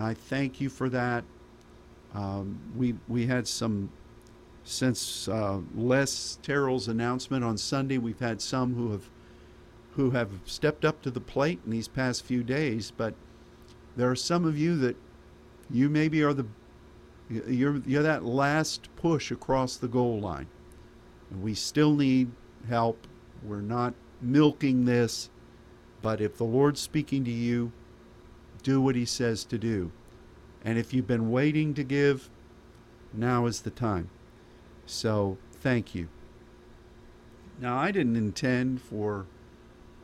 [0.00, 1.24] I thank you for that.
[2.14, 3.90] Um, we we had some
[4.64, 7.98] since uh, Les Terrell's announcement on Sunday.
[7.98, 9.10] We've had some who have
[9.92, 13.14] who have stepped up to the plate in these past few days, but
[13.96, 14.96] there are some of you that
[15.70, 16.46] you maybe are the
[17.28, 20.48] you're, you're that last push across the goal line.
[21.30, 22.32] And we still need
[22.68, 23.06] help.
[23.42, 25.30] We're not milking this,
[26.02, 27.72] but if the Lord's speaking to you,
[28.60, 29.90] do what He says to do.
[30.64, 32.28] And if you've been waiting to give,
[33.12, 34.10] now is the time.
[34.86, 36.08] So thank you.
[37.60, 39.26] Now, I didn't intend for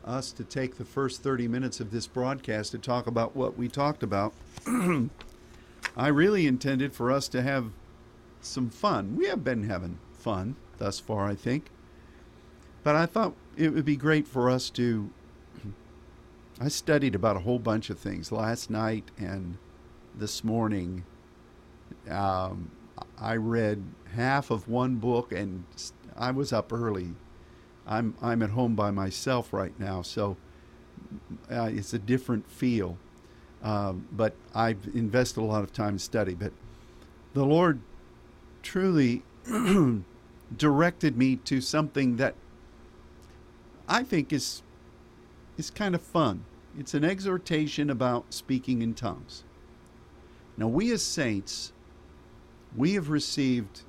[0.04, 3.68] us to take the first 30 minutes of this broadcast to talk about what we
[3.68, 4.32] talked about.
[5.96, 7.72] I really intended for us to have
[8.40, 9.16] some fun.
[9.16, 11.70] We have been having fun thus far, I think.
[12.84, 15.10] But I thought it would be great for us to.
[16.60, 19.58] I studied about a whole bunch of things last night and
[20.14, 21.04] this morning.
[22.10, 22.70] Um,
[23.18, 23.82] I read
[24.14, 25.64] half of one book and
[26.16, 27.14] I was up early
[27.86, 30.36] I'm I'm at home by myself right now, so
[31.50, 32.98] uh, it's a different feel.
[33.62, 36.34] Um, but I've invested a lot of time in study.
[36.34, 36.52] But
[37.32, 37.80] the Lord
[38.62, 39.22] truly
[40.56, 42.34] directed me to something that
[43.88, 44.62] I think is
[45.56, 46.44] is kind of fun.
[46.78, 49.44] It's an exhortation about speaking in tongues.
[50.56, 51.72] Now, we as saints,
[52.76, 53.82] we have received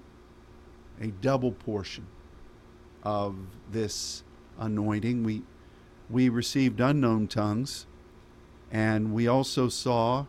[1.00, 2.08] a double portion
[3.04, 3.36] of
[3.72, 4.24] this
[4.58, 5.24] anointing.
[5.24, 5.44] We
[6.10, 7.86] we received unknown tongues,
[8.72, 10.26] and we also saw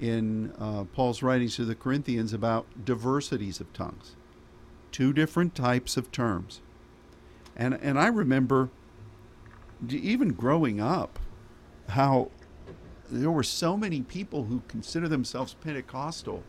[0.00, 4.16] in uh, Paul's writings to the Corinthians about diversities of tongues,
[4.92, 6.60] two different types of terms.
[7.54, 8.70] And and I remember
[9.90, 11.18] even growing up
[11.90, 12.30] how
[13.10, 16.42] there were so many people who consider themselves Pentecostal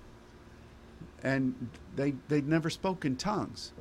[1.24, 3.74] and they they'd never spoken tongues.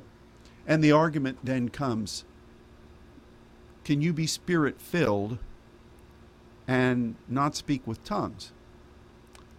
[0.67, 2.25] And the argument then comes
[3.83, 5.37] can you be spirit filled
[6.67, 8.51] and not speak with tongues?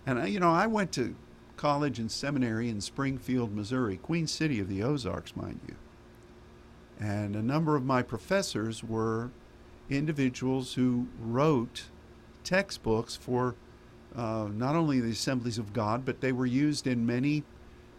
[0.07, 1.17] And you know, I went to
[1.57, 5.77] college and seminary in Springfield, Missouri, Queen City of the Ozarks, mind you.
[7.01, 9.31] And a number of my professors were
[9.91, 11.85] individuals who wrote
[12.45, 13.55] textbooks for
[14.15, 17.45] uh, not only the Assemblies of God, but they were used in many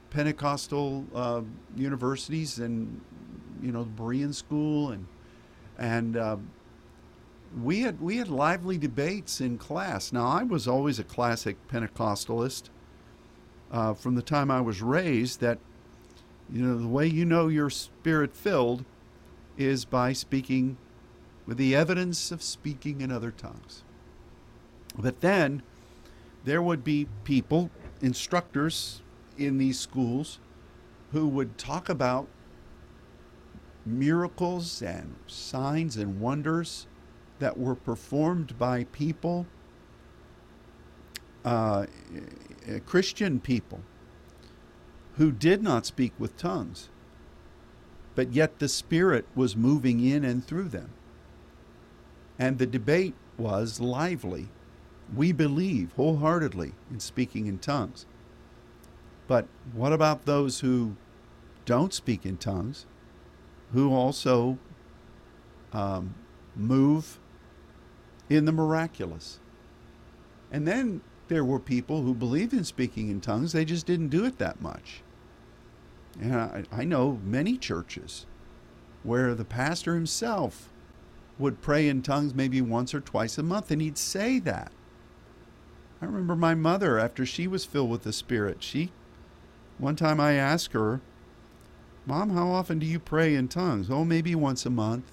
[0.09, 1.41] Pentecostal uh,
[1.75, 3.01] universities and
[3.61, 5.05] you know Berean School and
[5.77, 6.37] and uh,
[7.61, 10.11] we had we had lively debates in class.
[10.11, 12.69] Now I was always a classic Pentecostalist
[13.71, 15.39] uh, from the time I was raised.
[15.41, 15.59] That
[16.51, 18.85] you know the way you know you're spirit filled
[19.57, 20.77] is by speaking
[21.47, 23.83] with the evidence of speaking in other tongues.
[24.97, 25.63] But then
[26.43, 29.01] there would be people, instructors
[29.37, 30.39] in these schools,
[31.13, 32.27] who would talk about
[33.85, 36.85] miracles and signs and wonders
[37.39, 39.45] that were performed by people,
[41.45, 41.85] uh,
[42.85, 43.81] Christian people,
[45.15, 46.89] who did not speak with tongues,
[48.15, 50.89] but yet the Spirit was moving in and through them.
[52.39, 54.49] And the debate was lively.
[55.15, 58.05] We believe wholeheartedly in speaking in tongues.
[59.27, 60.95] But what about those who
[61.65, 62.85] don't speak in tongues,
[63.73, 64.57] who also
[65.73, 66.15] um,
[66.55, 67.19] move
[68.29, 69.39] in the miraculous?
[70.51, 74.23] And then there were people who believed in speaking in tongues, they just didn't do
[74.25, 75.01] it that much.
[76.19, 78.25] And I, I know many churches
[79.03, 80.69] where the pastor himself
[81.39, 84.71] would pray in tongues maybe once or twice a month, and he'd say that.
[86.01, 88.91] I remember my mother, after she was filled with the Spirit, she,
[89.77, 91.01] one time I asked her,
[92.05, 93.89] Mom, how often do you pray in tongues?
[93.89, 95.11] Oh, maybe once a month.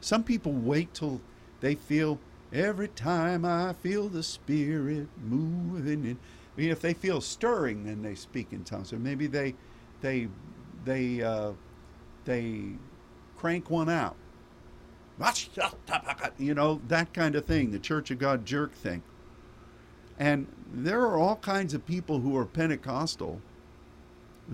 [0.00, 1.20] Some people wait till
[1.60, 2.18] they feel
[2.52, 6.04] every time I feel the Spirit moving.
[6.04, 6.18] In.
[6.56, 8.92] I mean, if they feel stirring, then they speak in tongues.
[8.92, 9.54] Or maybe they,
[10.02, 10.28] they,
[10.84, 11.52] they, uh,
[12.26, 12.64] they
[13.36, 14.16] crank one out
[16.38, 19.02] you know, that kind of thing, the Church of God jerk thing.
[20.18, 23.40] And there are all kinds of people who are Pentecostal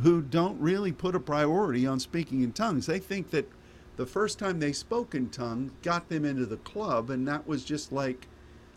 [0.02, 2.86] who don't really put a priority on speaking in tongues.
[2.86, 3.50] They think that
[3.96, 7.64] the first time they spoke in tongues got them into the club, and that was
[7.64, 8.28] just like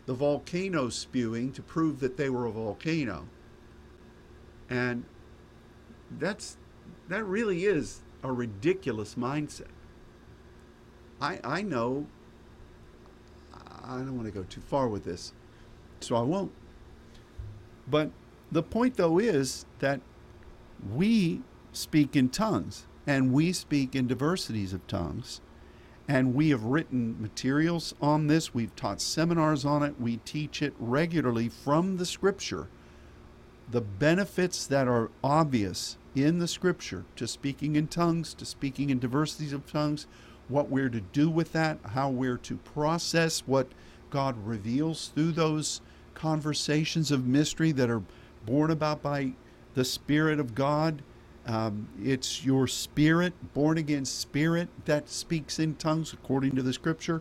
[0.06, 3.28] the volcano spewing to prove that they were a volcano.
[4.68, 5.04] And
[6.10, 6.56] that's
[7.08, 9.73] that really is a ridiculous mindset.
[11.24, 12.06] I, I know
[13.82, 15.32] I don't want to go too far with this,
[16.00, 16.52] so I won't.
[17.88, 18.10] But
[18.52, 20.00] the point, though, is that
[20.94, 21.40] we
[21.72, 25.40] speak in tongues and we speak in diversities of tongues.
[26.06, 28.52] And we have written materials on this.
[28.52, 29.98] We've taught seminars on it.
[29.98, 32.68] We teach it regularly from the scripture.
[33.70, 38.98] The benefits that are obvious in the scripture to speaking in tongues, to speaking in
[38.98, 40.06] diversities of tongues,
[40.48, 43.68] what we're to do with that, how we're to process what
[44.10, 45.80] God reveals through those
[46.14, 48.02] conversations of mystery that are
[48.46, 49.32] born about by
[49.74, 51.02] the Spirit of God.
[51.46, 57.20] Um, it's your spirit, born again spirit, that speaks in tongues according to the scripture.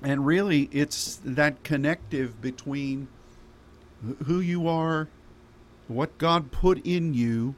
[0.00, 3.08] And really, it's that connective between
[4.26, 5.08] who you are,
[5.88, 7.54] what God put in you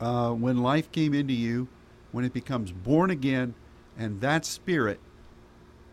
[0.00, 1.68] uh, when life came into you,
[2.12, 3.54] when it becomes born again,
[3.98, 5.00] and that spirit,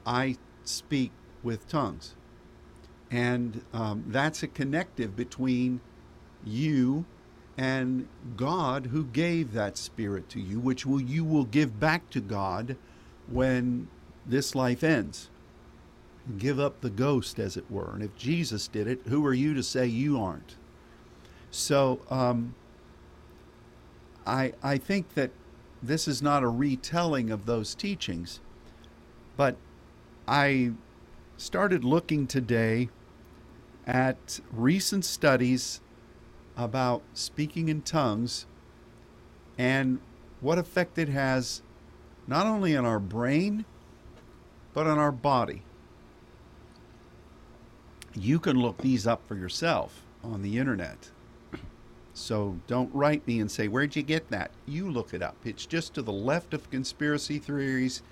[0.06, 1.12] I speak
[1.44, 2.16] with tongues.
[3.10, 5.82] And um, that's a connective between
[6.46, 7.06] you
[7.58, 12.22] and God who gave that spirit to you, which will you will give back to
[12.22, 12.78] God
[13.28, 13.88] when
[14.26, 15.30] this life ends.
[16.38, 17.92] Give up the ghost, as it were.
[17.94, 20.56] And if Jesus did it, who are you to say you aren't?
[21.50, 22.56] So um,
[24.26, 25.32] I I think that
[25.82, 28.40] this is not a retelling of those teachings,
[29.36, 29.56] but
[30.28, 30.72] I
[31.38, 32.90] started looking today
[33.88, 35.82] at recent studies
[36.56, 38.46] about speaking in tongues
[39.58, 40.00] and
[40.40, 41.62] what effect it has
[42.28, 43.66] not only on our brain
[44.74, 45.64] but on our body.
[48.14, 51.10] You can look these up for yourself on the internet.
[52.14, 54.52] So don't write me and say, Where'd you get that?
[54.66, 55.38] You look it up.
[55.46, 58.04] It's just to the left of conspiracy theories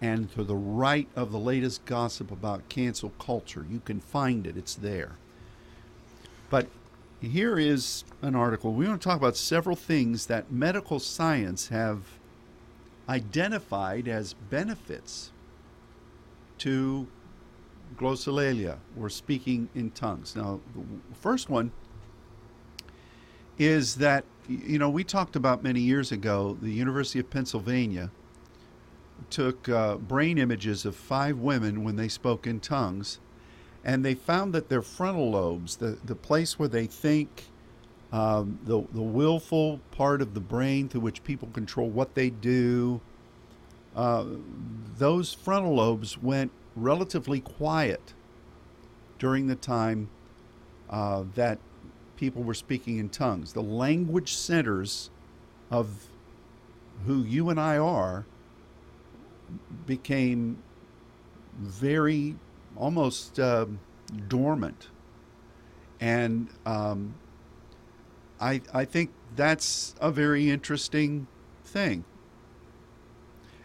[0.00, 3.64] and to the right of the latest gossip about cancel culture.
[3.70, 5.12] You can find it, it's there.
[6.50, 6.68] But
[7.20, 8.72] here is an article.
[8.72, 12.02] We want to talk about several things that medical science have
[13.08, 15.32] identified as benefits
[16.58, 17.06] to
[17.96, 20.34] glossolalia, or speaking in tongues.
[20.34, 20.82] Now, the
[21.14, 21.70] first one
[23.58, 28.10] is that, you know, we talked about many years ago, the University of Pennsylvania
[29.30, 33.18] took uh, brain images of five women when they spoke in tongues,
[33.84, 37.44] and they found that their frontal lobes, the, the place where they think,
[38.12, 43.00] um, the, the willful part of the brain through which people control what they do,
[43.96, 44.24] uh,
[44.98, 48.12] those frontal lobes went relatively quiet
[49.18, 50.08] during the time
[50.90, 51.58] uh, that
[52.16, 53.52] people were speaking in tongues.
[53.52, 55.10] The language centers
[55.70, 56.06] of
[57.06, 58.26] who you and I are
[59.86, 60.62] became
[61.58, 62.36] very
[62.76, 63.66] almost uh,
[64.28, 64.88] dormant.
[66.00, 67.14] And um,
[68.40, 71.26] I, I think that's a very interesting
[71.64, 72.04] thing.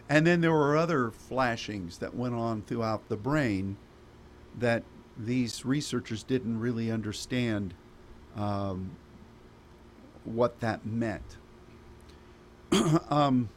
[0.08, 3.76] And then there were other flashings that went on throughout the brain
[4.58, 4.82] that
[5.16, 7.74] these researchers didn't really understand
[8.36, 8.90] um,
[10.24, 11.36] what that meant.
[13.10, 13.48] um,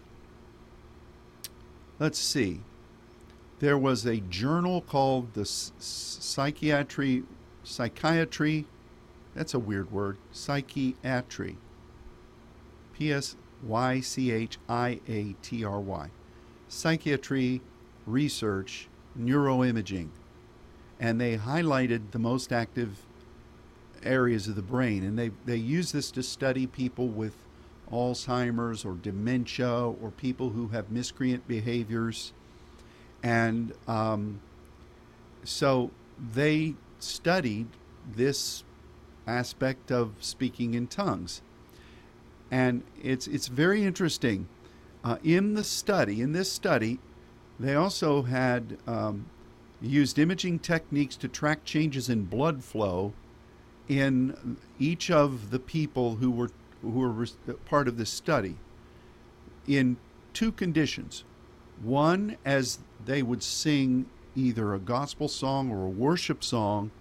[2.00, 2.62] let's see.
[3.60, 7.24] There was a journal called the Psychiatry,
[7.64, 8.66] Psychiatry,
[9.34, 11.58] that's a weird word, Psychiatry,
[12.94, 16.10] P S Y C H I A T R Y,
[16.68, 17.62] Psychiatry
[18.06, 20.10] Research Neuroimaging.
[21.00, 23.06] And they highlighted the most active
[24.06, 25.04] areas of the brain.
[25.04, 27.36] And they, they use this to study people with
[27.92, 32.34] Alzheimer's or dementia or people who have miscreant behaviors.
[33.24, 34.42] And um,
[35.44, 35.92] so
[36.34, 37.68] they studied
[38.16, 38.64] this
[39.28, 41.42] aspect of speaking in tongues.
[42.52, 44.48] And it's, it's very interesting.
[45.04, 47.00] Uh, in the study, in this study,
[47.60, 49.26] they also had um,
[49.82, 53.14] used imaging techniques to track changes in blood flow
[53.88, 56.50] in each of the people who were
[56.82, 57.28] who were
[57.66, 58.58] part of this study
[59.68, 59.98] in
[60.34, 61.24] two conditions.
[61.82, 64.06] One, as they would sing
[64.36, 66.92] either a gospel song or a worship song,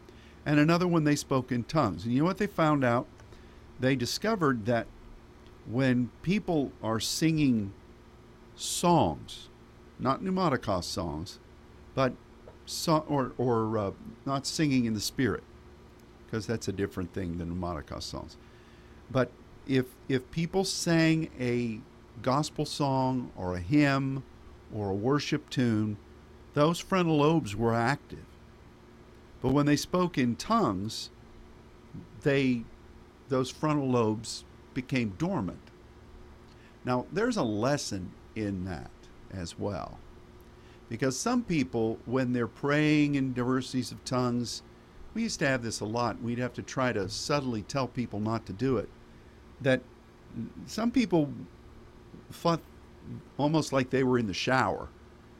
[0.47, 2.05] and another when they spoke in tongues.
[2.05, 3.07] And you know what they found out?
[3.81, 4.87] They discovered that
[5.67, 7.73] when people are singing
[8.57, 9.49] songs,
[9.99, 11.39] not pneumaticos songs,
[11.95, 12.15] but
[12.67, 13.91] so, or or uh,
[14.25, 15.43] not singing in the spirit,
[16.35, 18.37] because that's a different thing than pneumaticos songs.
[19.09, 19.31] But
[19.69, 21.79] if if people sang a
[22.23, 24.25] gospel song or a hymn
[24.75, 25.97] or a worship tune,
[26.55, 28.27] those frontal lobes were active.
[29.43, 31.11] But when they spoke in tongues,
[32.23, 32.65] they
[33.29, 35.71] those frontal lobes became dormant.
[36.85, 38.91] Now, there's a lesson in that
[39.33, 40.01] as well.
[40.89, 44.63] Because some people, when they're praying in diversities of tongues,
[45.15, 46.21] we used to have this a lot.
[46.21, 48.89] We'd have to try to subtly tell people not to do it.
[49.61, 49.81] That
[50.67, 51.33] some people
[52.31, 52.61] thought
[53.39, 54.89] almost like they were in the shower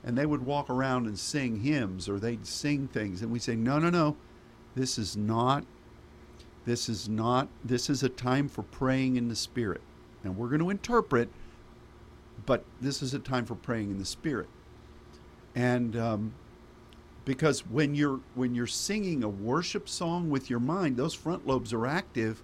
[0.05, 3.57] and they would walk around and sing hymns or they'd sing things and we say
[3.57, 4.17] no no no
[4.75, 5.65] this is not
[6.67, 9.81] this is not this is a time for praying in the spirit
[10.23, 11.29] and we're going to interpret
[12.47, 14.49] but this is a time for praying in the spirit
[15.55, 16.35] and um,
[17.25, 21.73] because when you're when you're singing a worship song with your mind those front lobes
[21.73, 22.43] are active.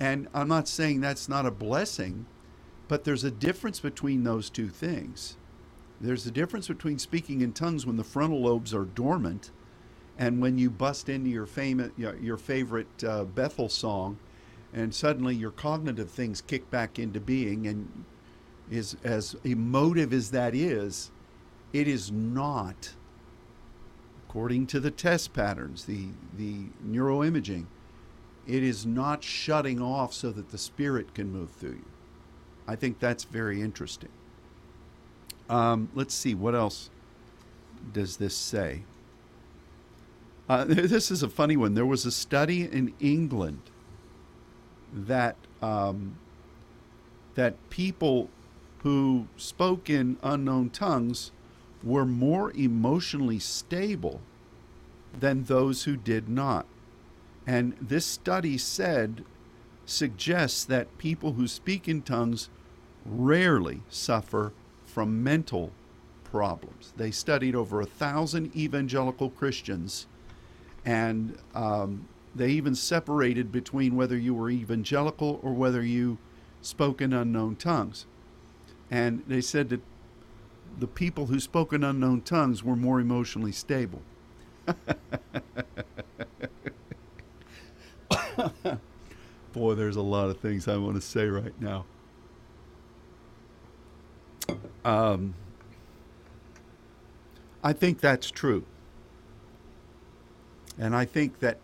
[0.00, 2.26] And i'm not saying that's not a blessing
[2.88, 5.36] but there's a difference between those two things.
[6.00, 9.50] There's a difference between speaking in tongues when the frontal lobes are dormant
[10.18, 14.18] and when you bust into your famous your favorite uh, bethel song
[14.72, 18.04] and suddenly your cognitive things kick back into being and
[18.70, 21.10] is as emotive as that is
[21.72, 22.94] it is not,
[24.28, 27.64] according to the test patterns, the, the neuroimaging,
[28.46, 31.84] it is not shutting off so that the spirit can move through you.
[32.66, 34.10] I think that's very interesting.
[35.48, 36.90] Um, let's see, what else
[37.94, 38.82] does this say?
[40.46, 41.72] Uh, this is a funny one.
[41.72, 43.62] There was a study in England
[44.92, 46.18] that um,
[47.34, 48.28] that people
[48.82, 51.32] who spoke in unknown tongues
[51.82, 54.20] were more emotionally stable
[55.18, 56.66] than those who did not.
[57.46, 59.24] And this study said
[59.86, 62.50] suggests that people who speak in tongues
[63.06, 64.52] rarely suffer
[64.84, 65.72] from mental
[66.24, 66.92] problems.
[66.96, 70.06] They studied over a thousand evangelical Christians,
[70.84, 76.18] and um, they even separated between whether you were evangelical or whether you
[76.60, 78.04] spoke in unknown tongues.
[78.90, 79.80] And they said that
[80.78, 84.02] the people who spoke in unknown tongues were more emotionally stable.
[89.52, 91.84] Boy, there's a lot of things I want to say right now.
[94.84, 95.34] Um,
[97.62, 98.64] I think that's true.
[100.78, 101.58] And I think that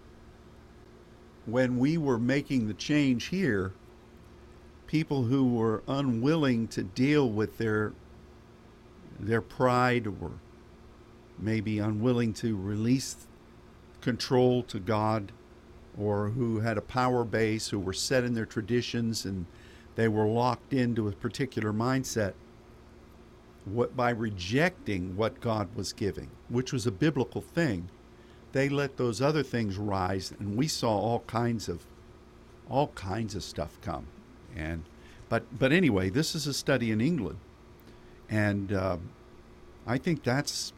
[1.46, 3.72] when we were making the change here,
[4.88, 7.92] people who were unwilling to deal with their
[9.18, 10.32] their pride or
[11.38, 13.26] maybe unwilling to release
[14.00, 15.32] control to God
[15.96, 19.46] or who had a power base who were set in their traditions and
[19.96, 22.34] they were locked into a particular mindset
[23.64, 27.88] what by rejecting what God was giving which was a biblical thing
[28.54, 31.84] they let those other things rise and we saw all kinds of
[32.70, 34.06] all kinds of stuff come.
[34.56, 34.84] And
[35.28, 37.38] but but anyway this is a study in England
[38.28, 38.96] and uh,
[39.86, 40.72] I think that's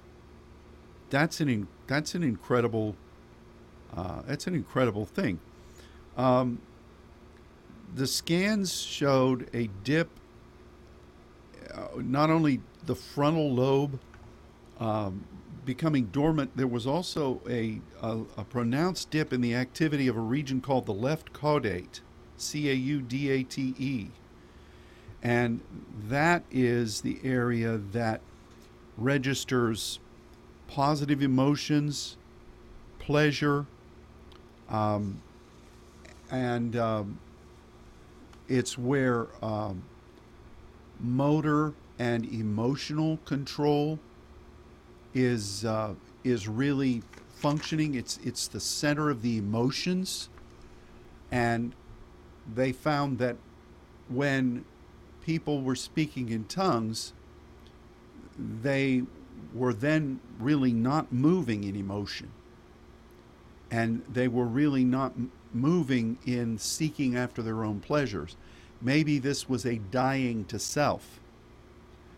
[1.10, 2.96] that's an that's an incredible
[3.96, 5.40] uh, that's an incredible thing.
[6.16, 6.60] Um,
[7.94, 10.08] the scans showed a dip,
[11.72, 13.98] uh, not only the frontal lobe
[14.80, 15.24] um,
[15.64, 20.20] becoming dormant, there was also a, a, a, pronounced dip in the activity of a
[20.20, 22.00] region called the left caudate,
[22.36, 24.08] C A U D A T E.
[25.26, 25.60] And
[26.08, 28.20] that is the area that
[28.96, 29.98] registers
[30.68, 32.16] positive emotions,
[33.00, 33.66] pleasure,
[34.68, 35.20] um,
[36.30, 37.18] and um,
[38.46, 39.82] it's where um,
[41.00, 43.98] motor and emotional control
[45.12, 47.02] is uh, is really
[47.34, 47.96] functioning.
[47.96, 50.28] It's it's the center of the emotions,
[51.32, 51.74] and
[52.54, 53.36] they found that
[54.08, 54.64] when
[55.26, 57.12] people were speaking in tongues,
[58.38, 59.02] they
[59.52, 62.30] were then really not moving in emotion.
[63.68, 65.14] And they were really not
[65.52, 68.36] moving in seeking after their own pleasures.
[68.80, 71.18] Maybe this was a dying to self.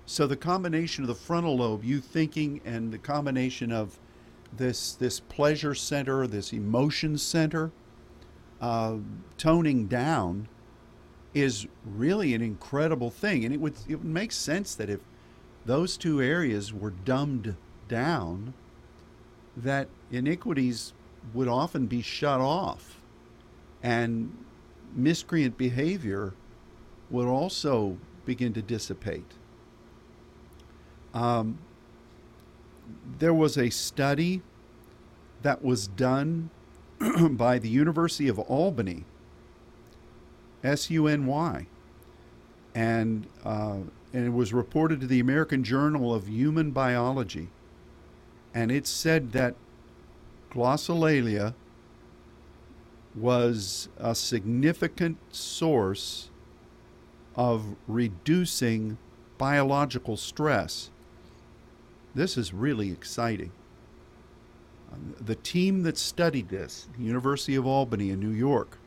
[0.05, 3.99] So the combination of the frontal lobe, you thinking, and the combination of
[4.55, 7.71] this this pleasure center, this emotion center,
[8.61, 8.97] uh,
[9.37, 10.49] toning down,
[11.41, 13.45] is really an incredible thing.
[13.45, 15.01] And it would it would make sense that if
[15.67, 17.57] those two areas were dumbed
[17.89, 18.55] down,
[19.57, 20.93] that iniquities
[21.35, 23.01] would often be shut off
[23.83, 24.33] and
[24.95, 26.35] miscreant behavior
[27.11, 29.33] would also begin to dissipate.
[31.15, 31.59] Um,
[33.19, 34.43] there was a study
[35.43, 36.51] that was done
[37.31, 39.05] by the University of Albany,
[40.63, 41.67] S U N Y,
[42.75, 43.79] and uh,
[44.13, 47.49] and it was reported to the American Journal of Human Biology.
[48.55, 49.55] And it said that
[50.51, 51.55] glossolalia
[53.15, 56.31] was a significant source
[57.37, 58.99] of reducing
[59.37, 60.91] biological stress.
[62.15, 63.53] This is really exciting.
[65.21, 68.79] The team that studied this, the University of Albany in New York,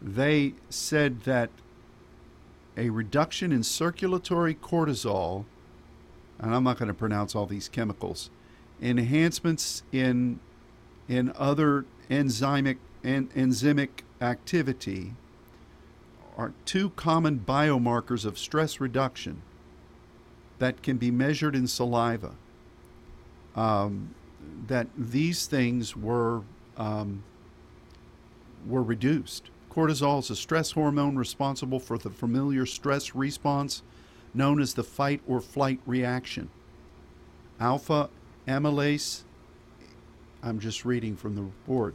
[0.00, 1.50] they said that
[2.76, 5.44] a reduction in circulatory cortisol,
[6.38, 8.30] and I'm not going to pronounce all these chemicals,
[8.80, 10.40] enhancements in
[11.08, 13.88] in other enzymic enzymic
[14.20, 15.14] activity
[16.36, 19.42] are two common biomarkers of stress reduction
[20.58, 22.34] that can be measured in saliva.
[23.56, 24.14] Um,
[24.66, 26.42] that these things were
[26.76, 27.24] um,
[28.66, 29.50] were reduced.
[29.70, 33.82] Cortisol is a stress hormone responsible for the familiar stress response
[34.34, 36.50] known as the fight or flight reaction.
[37.60, 38.10] Alpha
[38.48, 39.22] amylase,
[40.42, 41.94] I'm just reading from the report,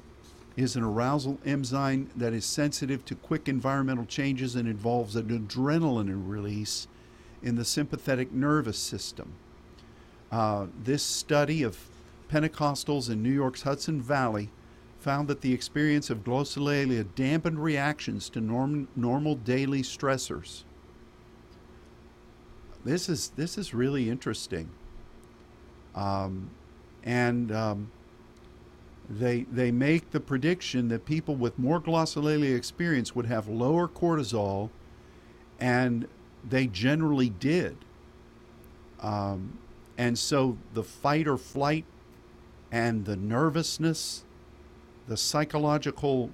[0.56, 6.30] is an arousal enzyme that is sensitive to quick environmental changes and involves an adrenaline
[6.30, 6.88] release
[7.44, 9.34] in the sympathetic nervous system.
[10.32, 11.78] Uh, this study of
[12.30, 14.50] Pentecostals in New York's Hudson Valley
[15.06, 20.64] found that the experience of glossolalia dampened reactions to norm, normal daily stressors.
[22.84, 24.68] This is this is really interesting,
[25.94, 26.50] um,
[27.04, 27.92] and um,
[29.08, 34.72] they they make the prediction that people with more glossolalia experience would have lower cortisol,
[35.60, 36.08] and
[36.44, 37.78] they generally did.
[39.02, 39.60] Um,
[40.00, 41.86] and so the fight or flight
[42.72, 44.25] and the nervousness,
[45.08, 46.30] the psychological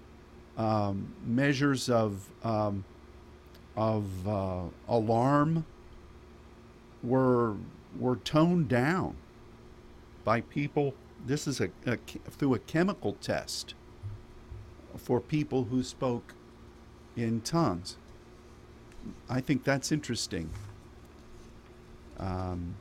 [0.57, 2.83] um, measures of um,
[3.75, 5.65] of uh, alarm
[7.03, 7.55] were
[7.99, 9.15] were toned down
[10.23, 10.93] by people.
[11.25, 11.97] This is a, a
[12.29, 13.73] through a chemical test
[14.97, 16.33] for people who spoke
[17.15, 17.97] in tongues.
[19.29, 20.49] I think that's interesting.
[22.19, 22.75] Um,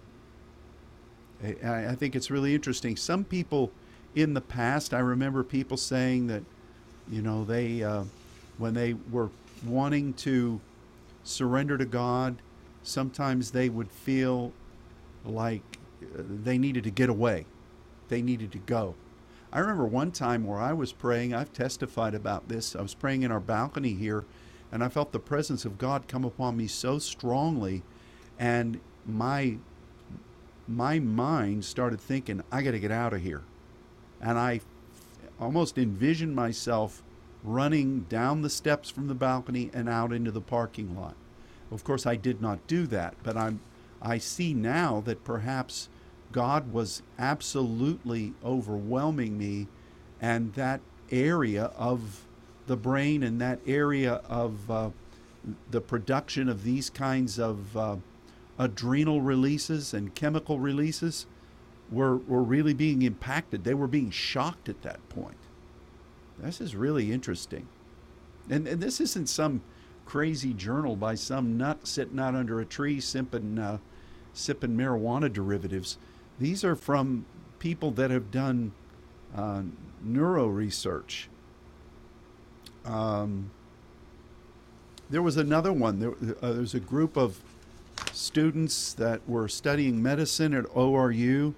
[1.43, 2.97] I, I think it's really interesting.
[2.97, 3.71] Some people
[4.15, 6.43] in the past, I remember people saying that,
[7.11, 8.05] you know, they uh,
[8.59, 9.31] when they were
[9.65, 10.61] wanting to
[11.25, 12.37] surrender to God,
[12.83, 14.53] sometimes they would feel
[15.25, 15.63] like
[16.03, 17.47] uh, they needed to get away.
[18.09, 18.95] They needed to go.
[19.53, 22.77] I remember one time where I was praying, I've testified about this.
[22.77, 24.25] I was praying in our balcony here,
[24.71, 27.83] and I felt the presence of God come upon me so strongly,
[28.39, 29.57] and my
[30.69, 33.43] my mind started thinking, I got to get out of here.
[34.21, 34.61] And I
[35.41, 37.03] almost envisioned myself
[37.43, 41.15] running down the steps from the balcony and out into the parking lot.
[41.71, 43.61] Of course, I did not do that, but I'm,
[44.03, 45.89] I see now that perhaps
[46.33, 49.69] God was absolutely overwhelming me,
[50.21, 52.27] and that area of
[52.67, 54.91] the brain and that area of uh,
[55.71, 57.97] the production of these kinds of uh,
[58.59, 61.27] adrenal releases and chemical releases
[61.91, 63.65] were, were really being impacted.
[63.65, 65.37] They were being shocked at that point.
[66.39, 67.69] This is really interesting.
[68.49, 69.63] And, and this isn't some
[70.07, 73.79] crazy journal by some nut sitting out under a tree sipping, uh,
[74.33, 75.99] sipping marijuana derivatives.
[76.39, 77.27] These are from
[77.59, 78.73] people that have done
[79.37, 79.63] uh,
[80.03, 81.29] neuro research.
[82.85, 83.51] Um,
[85.11, 85.99] there was another one.
[85.99, 86.13] There,
[86.43, 87.41] uh, there's a group of
[88.13, 91.55] students that were studying medicine at ORU,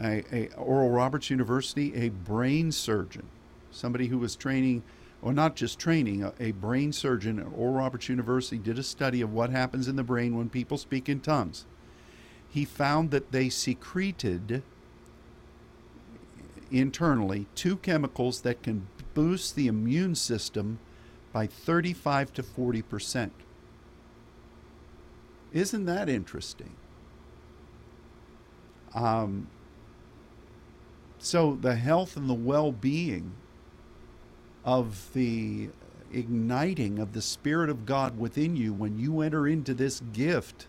[0.00, 3.28] a, a Oral Roberts University, a brain surgeon,
[3.70, 4.82] somebody who was training,
[5.20, 9.20] or not just training, a, a brain surgeon at Oral Roberts University did a study
[9.20, 11.66] of what happens in the brain when people speak in tongues.
[12.48, 14.62] He found that they secreted
[16.70, 20.78] internally two chemicals that can boost the immune system
[21.32, 23.32] by 35 to 40 percent.
[25.52, 26.74] Isn't that interesting?
[28.94, 29.48] Um,
[31.22, 33.32] so, the health and the well being
[34.64, 35.70] of the
[36.12, 40.66] igniting of the Spirit of God within you when you enter into this gift,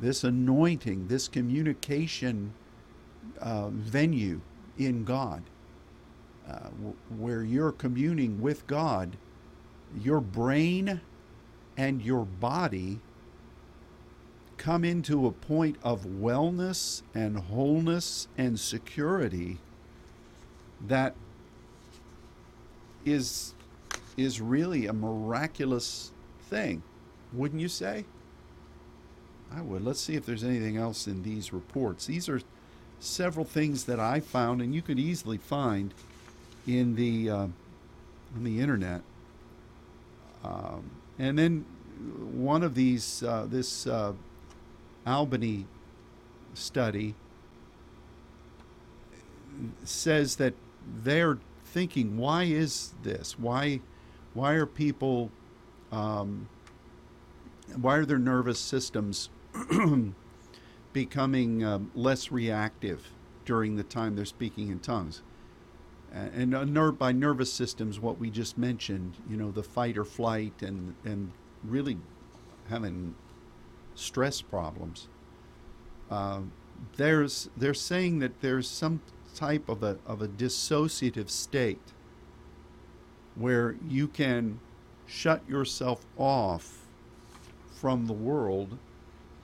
[0.00, 2.54] this anointing, this communication
[3.40, 4.40] uh, venue
[4.78, 5.44] in God,
[6.48, 9.16] uh, w- where you're communing with God,
[10.02, 11.00] your brain
[11.76, 12.98] and your body
[14.58, 19.58] come into a point of wellness and wholeness and security
[20.86, 21.14] that
[23.04, 23.54] is
[24.16, 26.12] is really a miraculous
[26.48, 26.82] thing
[27.32, 28.04] wouldn't you say?
[29.52, 29.84] I would.
[29.84, 32.06] Let's see if there's anything else in these reports.
[32.06, 32.40] These are
[32.98, 35.92] several things that i found and you could easily find
[36.66, 39.02] in the uh, on the internet.
[40.42, 41.66] Um, and then
[42.32, 44.12] one of these uh, this uh,
[45.06, 45.66] Albany
[46.54, 47.14] study
[49.84, 50.54] says that
[50.86, 53.38] they're thinking, why is this?
[53.38, 53.80] Why,
[54.34, 55.30] why are people,
[55.92, 56.48] um,
[57.80, 59.30] why are their nervous systems
[60.92, 63.10] becoming um, less reactive
[63.44, 65.22] during the time they're speaking in tongues?
[66.12, 70.62] And ner- by nervous systems, what we just mentioned, you know, the fight or flight,
[70.62, 71.32] and and
[71.62, 71.98] really
[72.70, 73.14] having
[73.96, 75.08] stress problems.
[76.10, 76.42] Uh,
[76.96, 79.00] there's they're saying that there's some
[79.34, 81.92] type of a of a dissociative state
[83.34, 84.60] where you can
[85.06, 86.86] shut yourself off
[87.74, 88.78] from the world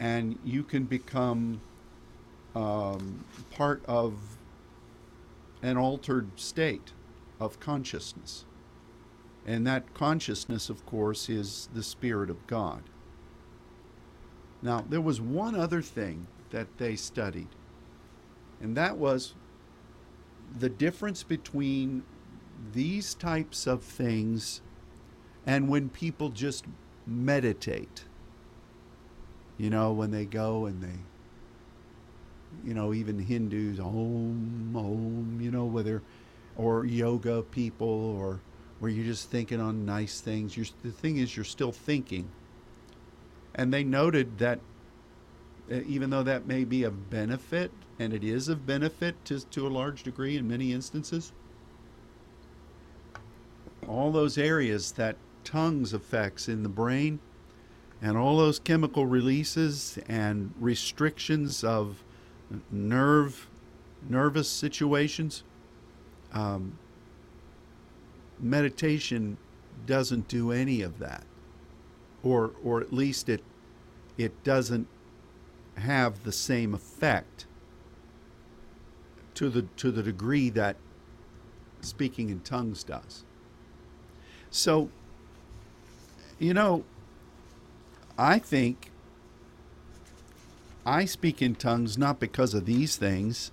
[0.00, 1.61] and you can become
[2.55, 4.14] um, part of
[5.62, 6.92] an altered state
[7.38, 8.44] of consciousness.
[9.46, 12.82] And that consciousness, of course, is the Spirit of God.
[14.63, 17.49] Now, there was one other thing that they studied,
[18.61, 19.35] and that was
[20.59, 22.05] the difference between
[22.73, 24.61] these types of things
[25.47, 26.65] and when people just
[27.07, 28.05] meditate.
[29.59, 30.99] You know, when they go and they,
[32.65, 36.03] you know, even Hindus, om, om, you know, whether,
[36.57, 38.41] or yoga people or
[38.79, 40.57] where you're just thinking on nice things.
[40.57, 42.29] You're, the thing is, you're still thinking.
[43.55, 44.61] And they noted that
[45.70, 49.66] uh, even though that may be of benefit, and it is of benefit to, to
[49.66, 51.32] a large degree in many instances,
[53.86, 57.18] all those areas that tongues affects in the brain
[58.00, 62.03] and all those chemical releases and restrictions of
[62.70, 63.48] nerve
[64.09, 65.44] nervous situations
[66.32, 66.78] um,
[68.38, 69.36] meditation
[69.86, 71.24] doesn't do any of that
[72.23, 73.43] or or at least it
[74.16, 74.87] it doesn't
[75.77, 77.47] have the same effect
[79.35, 80.77] to the to the degree that
[81.81, 83.25] speaking in tongues does.
[84.51, 84.91] So
[86.39, 86.85] you know
[88.18, 88.91] i think
[90.85, 93.53] i speak in tongues not because of these things.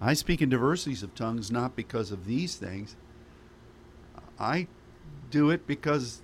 [0.00, 2.94] I speak in diversities of tongues not because of these things.
[4.38, 4.68] I
[5.30, 6.22] do it because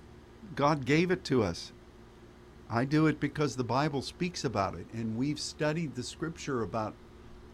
[0.55, 1.73] god gave it to us
[2.69, 6.95] I do it because the Bible speaks about it, and we've studied the Scripture about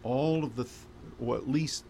[0.03, 0.75] all of the, th-
[1.19, 1.85] or at least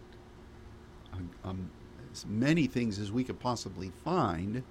[1.12, 1.70] um, um,
[2.12, 4.62] as many things as we could possibly find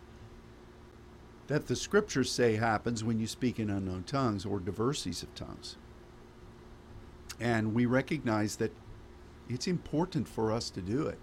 [1.47, 5.77] that the Scriptures say happens when you speak in unknown tongues or diversities of tongues.
[7.39, 8.71] And we recognize that
[9.49, 11.19] it's important for us to do it.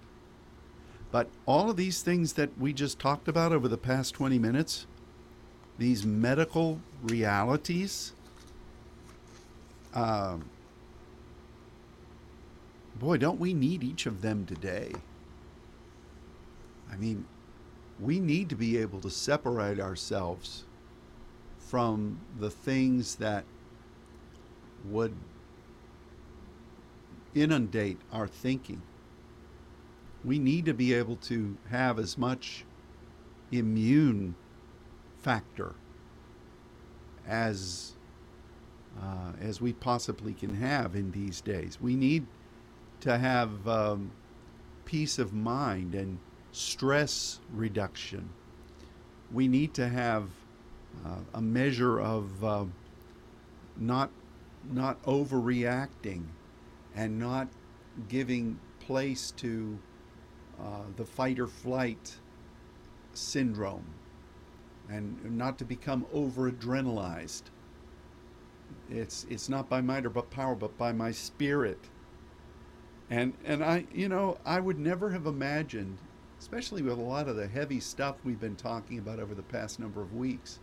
[1.10, 4.86] But all of these things that we just talked about over the past 20 minutes,
[5.78, 8.12] these medical realities.
[9.94, 10.50] Um,
[12.98, 14.92] boy, don't we need each of them today?
[16.92, 17.26] I mean,
[18.00, 20.64] we need to be able to separate ourselves
[21.58, 23.44] from the things that
[24.84, 25.14] would
[27.34, 28.82] inundate our thinking.
[30.24, 32.64] We need to be able to have as much
[33.52, 34.34] immune
[35.28, 35.74] factor
[37.26, 37.92] as
[38.98, 41.78] uh, as we possibly can have in these days.
[41.78, 42.26] We need
[43.00, 44.10] to have um,
[44.86, 46.18] peace of mind and
[46.50, 48.30] stress reduction.
[49.30, 50.30] We need to have
[51.04, 52.64] uh, a measure of uh,
[53.76, 54.08] not
[54.72, 56.22] not overreacting
[56.96, 57.48] and not
[58.08, 59.78] giving place to
[60.58, 62.16] uh, the fight or flight
[63.12, 63.97] syndrome
[64.90, 67.42] and not to become over adrenalized.
[68.90, 71.78] It's it's not by might or but power, but by my spirit.
[73.10, 75.98] And and I you know I would never have imagined,
[76.38, 79.78] especially with a lot of the heavy stuff we've been talking about over the past
[79.78, 80.58] number of weeks.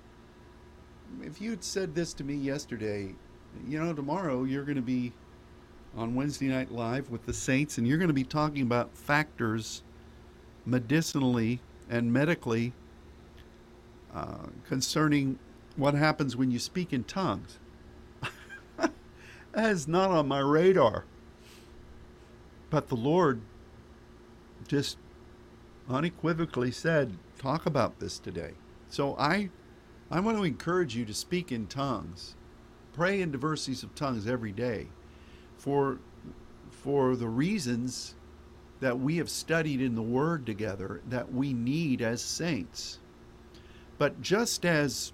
[1.22, 3.14] If you'd said this to me yesterday,
[3.68, 5.14] you know tomorrow you're going to be
[5.96, 9.84] on Wednesday Night Live with the Saints, and you're going to be talking about factors
[10.66, 12.74] medicinally and medically
[14.16, 15.38] uh, concerning
[15.76, 17.59] what happens when you speak in tongues.
[18.78, 21.03] that is not on my radar.
[22.70, 23.41] But the Lord
[24.68, 24.97] just
[25.89, 28.53] unequivocally said, talk about this today.
[28.89, 29.49] So I
[30.09, 32.36] I want to encourage you to speak in tongues.
[32.93, 34.88] Pray in diversities of tongues every day
[35.57, 35.99] for
[36.70, 38.16] for the reasons
[38.80, 42.99] that we have studied in the word together that we need as saints.
[43.98, 45.14] But just as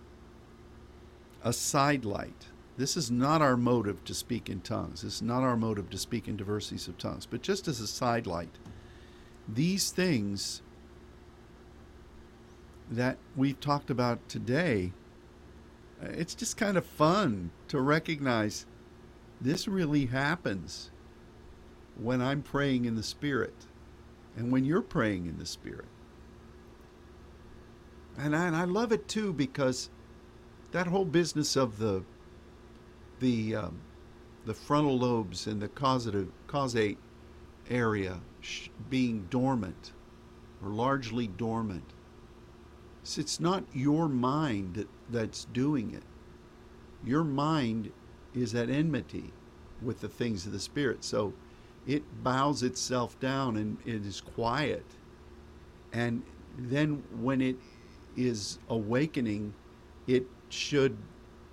[1.44, 5.02] a sidelight, this is not our motive to speak in tongues.
[5.02, 7.26] This is not our motive to speak in diversities of tongues.
[7.26, 8.58] But just as a sidelight,
[9.48, 10.62] these things
[12.90, 14.94] that we've talked about today,
[16.02, 18.66] uh, it's just kind of fun to recognize
[19.40, 20.92] this really happens
[21.98, 23.66] when I'm praying in the Spirit
[24.36, 25.86] and when you're praying in the Spirit.
[28.18, 29.90] And I, and I love it too because
[30.72, 32.04] that whole business of the
[33.20, 33.82] the um,
[34.46, 36.98] the frontal lobes and the causative causate
[37.70, 39.94] area sh- being dormant
[40.64, 41.94] or largely dormant.
[43.04, 46.04] So it's not your mind that, that's doing it.
[47.04, 47.92] Your mind
[48.34, 49.32] is at enmity
[49.82, 51.04] with the things of the spirit.
[51.04, 51.34] So
[51.88, 54.86] it bows itself down and it is quiet.
[55.92, 56.24] And
[56.58, 57.58] then when it
[58.16, 59.54] is awakening,
[60.08, 60.98] it should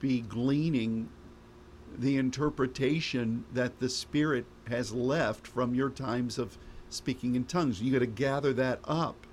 [0.00, 1.08] be gleaning
[1.98, 6.58] the interpretation that the Spirit has left from your times of
[6.90, 7.82] speaking in tongues.
[7.82, 9.26] You got to gather that up.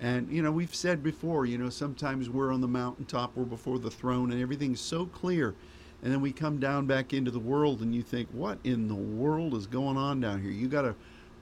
[0.00, 3.78] And, you know, we've said before, you know, sometimes we're on the mountaintop, we're before
[3.78, 5.54] the throne, and everything's so clear.
[6.02, 8.94] And then we come down back into the world, and you think, what in the
[8.94, 10.52] world is going on down here?
[10.52, 10.94] You got to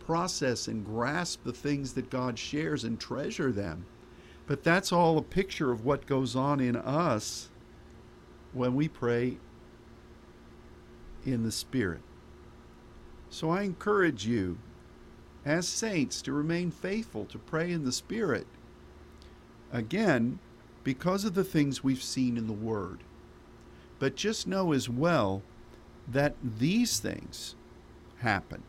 [0.06, 3.84] process and grasp the things that God shares and treasure them.
[4.46, 7.48] But that's all a picture of what goes on in us
[8.52, 9.38] when we pray
[11.24, 12.00] in the Spirit.
[13.28, 14.58] So I encourage you,
[15.44, 18.46] as saints, to remain faithful to pray in the Spirit.
[19.72, 20.38] Again,
[20.84, 23.00] because of the things we've seen in the Word.
[23.98, 25.42] But just know as well
[26.06, 27.56] that these things
[28.18, 28.62] happen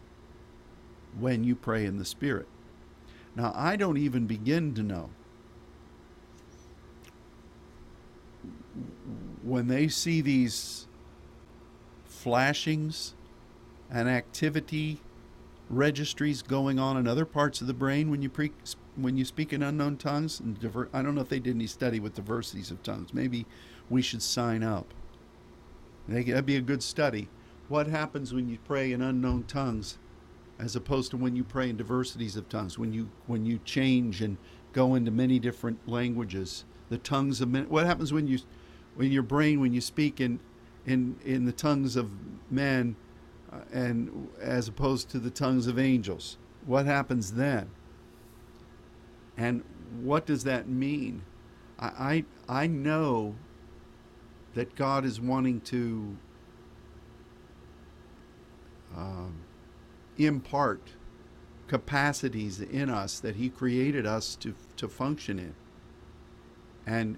[1.20, 2.48] when you pray in the Spirit.
[3.36, 5.12] Now, I don't even begin to know
[9.44, 10.88] when they see these
[12.06, 13.14] flashings
[13.90, 15.02] and activity
[15.70, 18.52] registries going on in other parts of the brain when you pre-
[18.96, 21.68] when you speak in unknown tongues and diver- I don't know if they did any
[21.68, 23.14] study with diversities of tongues.
[23.14, 23.46] Maybe
[23.90, 24.94] we should sign up.
[26.08, 27.30] That'd be a good study.
[27.68, 29.98] What happens when you pray in unknown tongues
[30.60, 34.22] as opposed to when you pray in diversities of tongues, when you when you change
[34.22, 34.38] and
[34.74, 37.70] go into many different languages, the tongues of men.
[37.70, 38.40] What happens when you
[38.98, 40.40] when your brain when you speak in
[40.86, 42.10] in in the tongues of
[42.52, 42.96] men
[43.52, 46.38] uh, and as opposed to the tongues of angels?
[46.66, 47.70] What happens then?
[49.38, 49.64] And
[50.02, 51.22] what does that mean?
[51.80, 53.36] I I, I know
[54.56, 56.18] that God is wanting to
[58.96, 59.44] um,
[60.18, 60.82] impart
[61.68, 65.56] capacities in us that He created us to, to function in.
[66.88, 67.18] And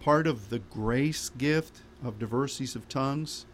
[0.00, 3.46] part of the grace gift of diversities of tongues,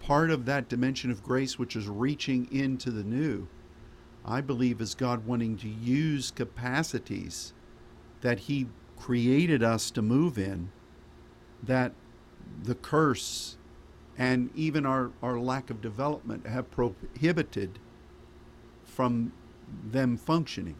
[0.00, 3.48] part of that dimension of grace, which is reaching into the new,
[4.24, 7.52] I believe is God wanting to use capacities
[8.20, 10.70] that He created us to move in
[11.62, 11.92] that
[12.62, 13.56] the curse
[14.18, 17.78] and even our, our lack of development have prohibited
[18.84, 19.32] from
[19.84, 20.76] them functioning.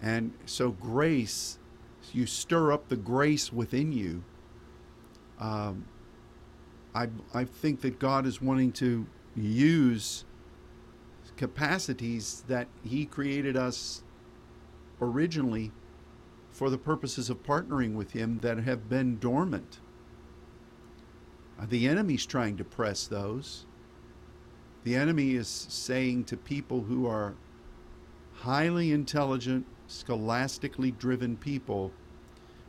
[0.00, 1.58] And so, grace,
[2.12, 4.24] you stir up the grace within you.
[5.38, 5.86] Um,
[6.94, 10.24] I, I think that God is wanting to use
[11.36, 14.02] capacities that He created us
[15.00, 15.72] originally
[16.50, 19.80] for the purposes of partnering with Him that have been dormant.
[21.68, 23.66] The enemy's trying to press those.
[24.84, 27.34] The enemy is saying to people who are
[28.34, 31.92] highly intelligent, scholastically driven people,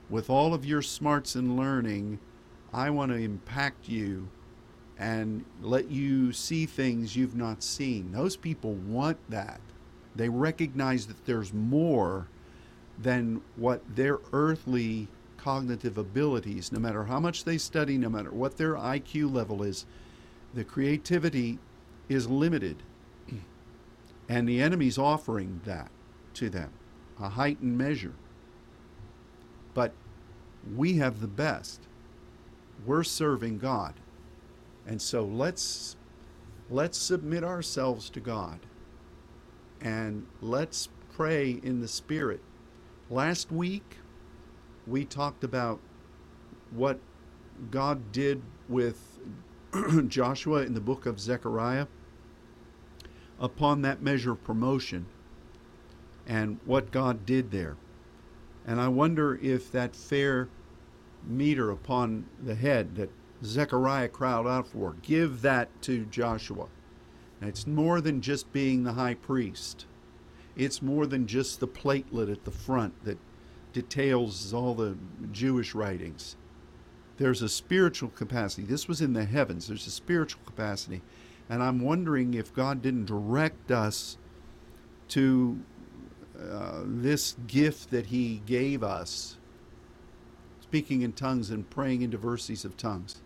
[0.10, 2.20] with all of your smarts and learning,
[2.74, 4.30] I want to impact you
[4.98, 8.12] and let you see things you've not seen.
[8.12, 9.60] Those people want that.
[10.16, 12.28] They recognize that there's more
[12.98, 15.08] than what their earthly
[15.38, 19.86] cognitive abilities, no matter how much they study, no matter what their IQ level is,
[20.54, 21.60] the creativity
[22.10, 22.84] is limited.
[24.28, 25.92] And the enemy's offering that
[26.34, 26.72] to them,
[27.20, 28.14] a heightened measure.
[29.74, 29.94] But
[30.76, 31.82] we have the best.
[32.86, 33.96] We're serving God.
[34.86, 35.96] And so let's
[36.70, 38.60] let's submit ourselves to God
[39.82, 42.42] and let's pray in the spirit.
[43.10, 43.98] Last week
[44.88, 45.80] we talked about
[46.72, 47.00] what
[47.72, 49.20] God did with
[50.08, 51.88] Joshua in the book of Zechariah
[53.40, 55.06] upon that measure of promotion
[56.28, 57.78] and what God did there.
[58.66, 60.50] And I wonder if that fair
[61.28, 63.10] mitre upon the head that
[63.44, 66.68] Zechariah cried out for, give that to Joshua.
[67.40, 69.86] And it's more than just being the high priest.
[70.56, 73.18] It's more than just the platelet at the front that
[73.74, 74.98] details all the
[75.32, 76.38] Jewish writings.
[77.18, 78.64] There's a spiritual capacity.
[78.64, 79.68] This was in the heavens.
[79.68, 81.02] There's a spiritual capacity.
[81.50, 84.18] And I'm wondering if God didn't direct us
[85.10, 85.60] to
[86.52, 89.38] uh, this gift that He gave us,
[90.62, 93.22] speaking in tongues and praying in diversities of tongues,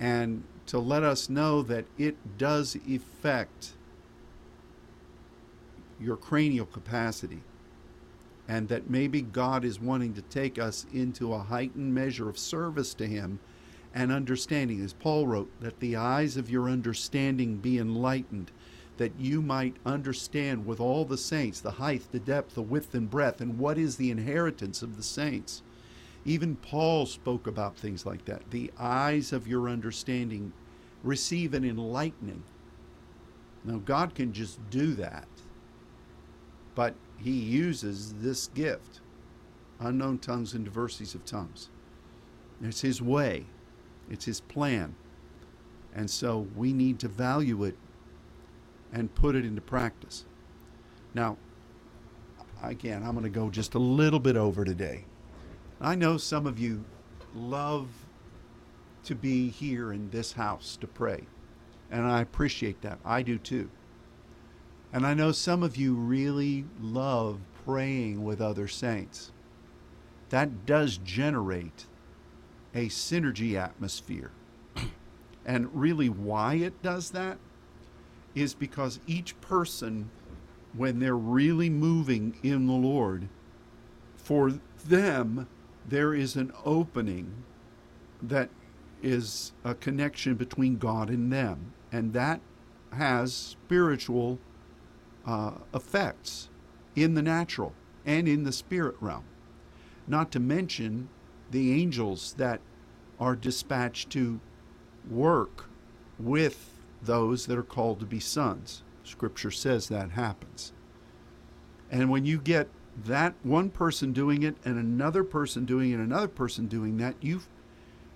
[0.00, 3.72] and to let us know that it does affect
[6.00, 7.42] your cranial capacity
[8.46, 12.92] and that maybe God is wanting to take us into a heightened measure of service
[12.94, 13.38] to Him
[13.94, 14.82] and understanding.
[14.82, 18.50] As Paul wrote, that the eyes of your understanding be enlightened,
[18.96, 23.10] that you might understand with all the saints the height, the depth, the width, and
[23.10, 25.62] breadth, and what is the inheritance of the saints.
[26.24, 28.50] Even Paul spoke about things like that.
[28.50, 30.52] The eyes of your understanding
[31.02, 32.42] receive an enlightening.
[33.64, 35.28] Now, God can just do that.
[36.74, 39.00] But he uses this gift
[39.80, 41.68] unknown tongues and diversities of tongues.
[42.62, 43.46] It's his way,
[44.10, 44.94] it's his plan.
[45.94, 47.76] And so we need to value it
[48.94, 50.24] and put it into practice.
[51.12, 51.36] Now,
[52.62, 55.04] again, I'm going to go just a little bit over today.
[55.80, 56.84] I know some of you
[57.34, 57.88] love
[59.02, 61.24] to be here in this house to pray,
[61.90, 63.00] and I appreciate that.
[63.04, 63.68] I do too.
[64.92, 69.32] And I know some of you really love praying with other saints.
[70.30, 71.86] That does generate
[72.72, 74.30] a synergy atmosphere.
[75.44, 77.38] and really, why it does that
[78.34, 80.10] is because each person,
[80.72, 83.28] when they're really moving in the Lord,
[84.16, 84.52] for
[84.86, 85.46] them,
[85.86, 87.44] there is an opening
[88.22, 88.48] that
[89.02, 91.74] is a connection between God and them.
[91.92, 92.40] And that
[92.92, 94.38] has spiritual
[95.26, 96.48] uh, effects
[96.96, 97.72] in the natural
[98.06, 99.24] and in the spirit realm.
[100.06, 101.08] Not to mention
[101.50, 102.60] the angels that
[103.20, 104.40] are dispatched to
[105.08, 105.68] work
[106.18, 106.73] with
[107.04, 108.82] those that are called to be sons.
[109.02, 110.72] Scripture says that happens.
[111.90, 112.68] And when you get
[113.04, 117.42] that one person doing it and another person doing it, another person doing that, you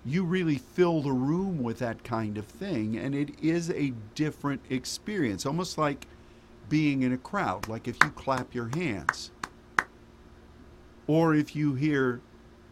[0.05, 4.61] you really fill the room with that kind of thing and it is a different
[4.69, 6.07] experience, almost like
[6.69, 9.31] being in a crowd, like if you clap your hands
[11.05, 12.21] or if you hear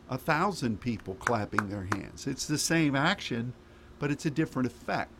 [0.10, 2.28] a thousand people clapping their hands.
[2.28, 3.54] It's the same action,
[4.00, 5.17] but it's a different effect.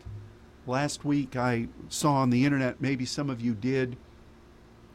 [0.68, 3.96] Last week I saw on the internet, maybe some of you did,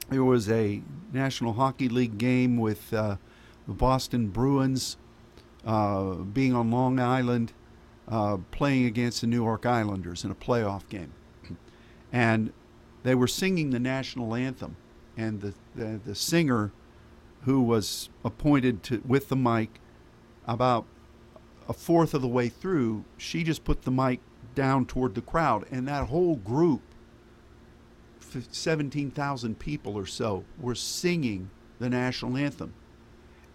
[0.08, 3.16] there was a National Hockey League game with uh,
[3.68, 4.98] the Boston Bruins
[5.66, 7.54] uh, being on Long Island,
[8.08, 11.12] uh, playing against the New York Islanders in a playoff game.
[12.12, 12.54] And
[13.02, 14.76] they were singing the national anthem,
[15.18, 16.72] and the, the, the singer
[17.46, 19.80] who was appointed to with the mic
[20.46, 20.86] about
[21.68, 24.20] a fourth of the way through, she just put the mic
[24.56, 26.82] down toward the crowd, and that whole group,
[28.51, 31.49] 17,000 people or so, were singing
[31.80, 32.74] the national anthem.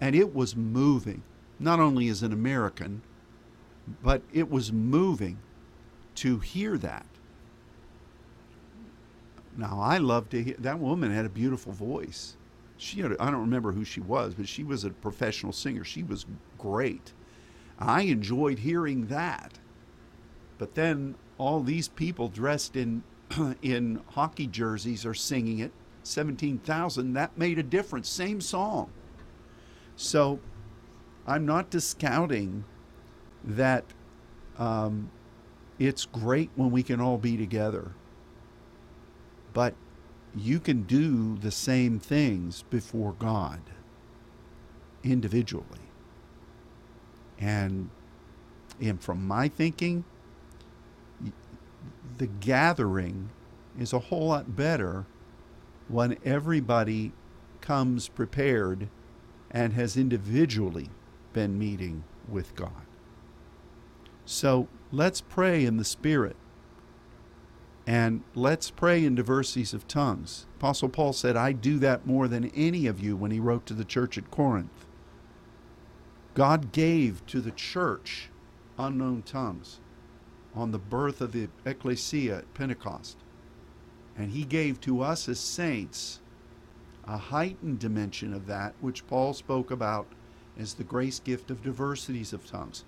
[0.00, 1.22] And it was moving,
[1.58, 3.02] not only as an American,
[4.02, 5.38] but it was moving
[6.16, 7.06] to hear that.
[9.56, 12.36] Now, I love to hear that woman had a beautiful voice.
[12.76, 15.82] She had, I don't remember who she was, but she was a professional singer.
[15.82, 16.26] She was
[16.56, 17.12] great.
[17.78, 19.58] I enjoyed hearing that.
[20.58, 23.02] But then all these people dressed in
[23.62, 25.72] in hockey jerseys are singing it.
[26.02, 28.08] 17,000, that made a difference.
[28.08, 28.90] Same song.
[29.96, 30.40] So
[31.26, 32.64] I'm not discounting
[33.44, 33.84] that
[34.58, 35.10] um,
[35.78, 37.92] it's great when we can all be together.
[39.52, 39.74] But
[40.34, 43.60] you can do the same things before God
[45.02, 45.90] individually.
[47.38, 47.90] And,
[48.80, 50.04] and from my thinking,
[52.18, 53.30] the gathering
[53.78, 55.06] is a whole lot better
[55.88, 57.12] when everybody
[57.60, 58.88] comes prepared
[59.50, 60.90] and has individually
[61.32, 62.86] been meeting with God.
[64.24, 66.36] So let's pray in the Spirit
[67.86, 70.46] and let's pray in diversities of tongues.
[70.58, 73.74] Apostle Paul said, I do that more than any of you when he wrote to
[73.74, 74.84] the church at Corinth.
[76.34, 78.28] God gave to the church
[78.78, 79.80] unknown tongues
[80.58, 83.16] on the birth of the ecclesia at Pentecost.
[84.16, 86.20] And he gave to us as saints
[87.06, 90.06] a heightened dimension of that, which Paul spoke about
[90.58, 92.84] as the grace gift of diversities of tongues.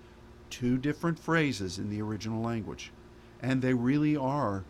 [0.50, 2.92] Two different phrases in the original language.
[3.40, 4.64] And they really are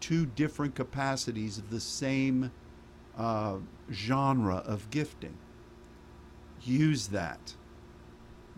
[0.00, 2.52] two different capacities of the same
[3.16, 3.56] uh,
[3.90, 5.36] genre of gifting.
[6.62, 7.54] Use that.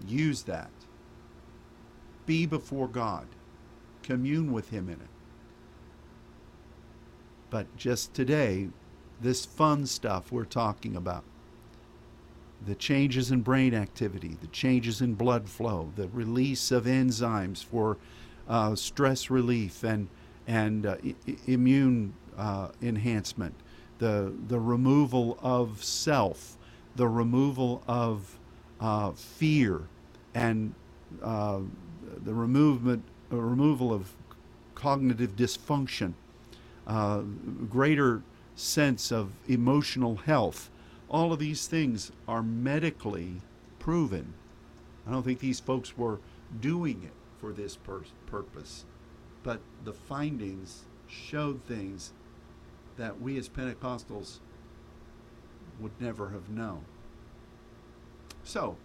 [0.07, 0.71] Use that.
[2.27, 3.27] Be before God.
[4.03, 5.09] Commune with Him in it.
[7.51, 8.69] But just today,
[9.21, 11.25] this fun stuff we're talking about
[12.67, 17.97] the changes in brain activity, the changes in blood flow, the release of enzymes for
[18.49, 20.09] uh, stress relief and
[20.47, 21.15] and uh, I-
[21.47, 23.55] immune uh, enhancement,
[23.99, 26.59] the the removal of self,
[26.97, 28.39] the removal of
[28.81, 29.83] uh, fear,
[30.35, 30.75] and
[31.23, 31.61] uh,
[32.25, 32.97] the uh,
[33.37, 34.13] removal of
[34.75, 36.15] cognitive dysfunction,
[36.87, 37.21] uh,
[37.69, 38.23] greater
[38.57, 40.71] sense of emotional health.
[41.09, 43.43] All of these things are medically
[43.79, 44.35] proven.
[45.07, 46.19] I don't think these folks were
[46.61, 48.85] doing it for this pur- purpose
[49.43, 52.13] but the findings showed things
[52.97, 54.39] that we as Pentecostals
[55.79, 56.85] would never have known.
[58.45, 58.77] So,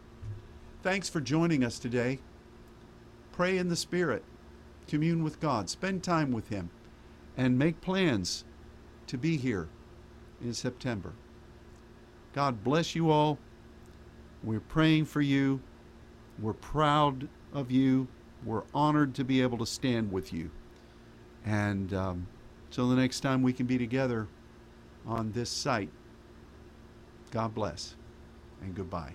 [0.81, 2.19] thanks for joining us today.
[3.31, 4.23] Pray in the Spirit,
[4.87, 6.69] commune with God, spend time with Him,
[7.37, 8.45] and make plans
[9.07, 9.67] to be here
[10.41, 11.13] in September.
[12.33, 13.37] God bless you all.
[14.43, 15.61] We're praying for you.
[16.39, 18.07] We're proud of you.
[18.43, 20.51] We're honored to be able to stand with you.
[21.45, 22.27] And um,
[22.71, 24.27] till the next time we can be together
[25.05, 25.89] on this site,
[27.31, 27.95] God bless
[28.61, 29.13] and goodbye.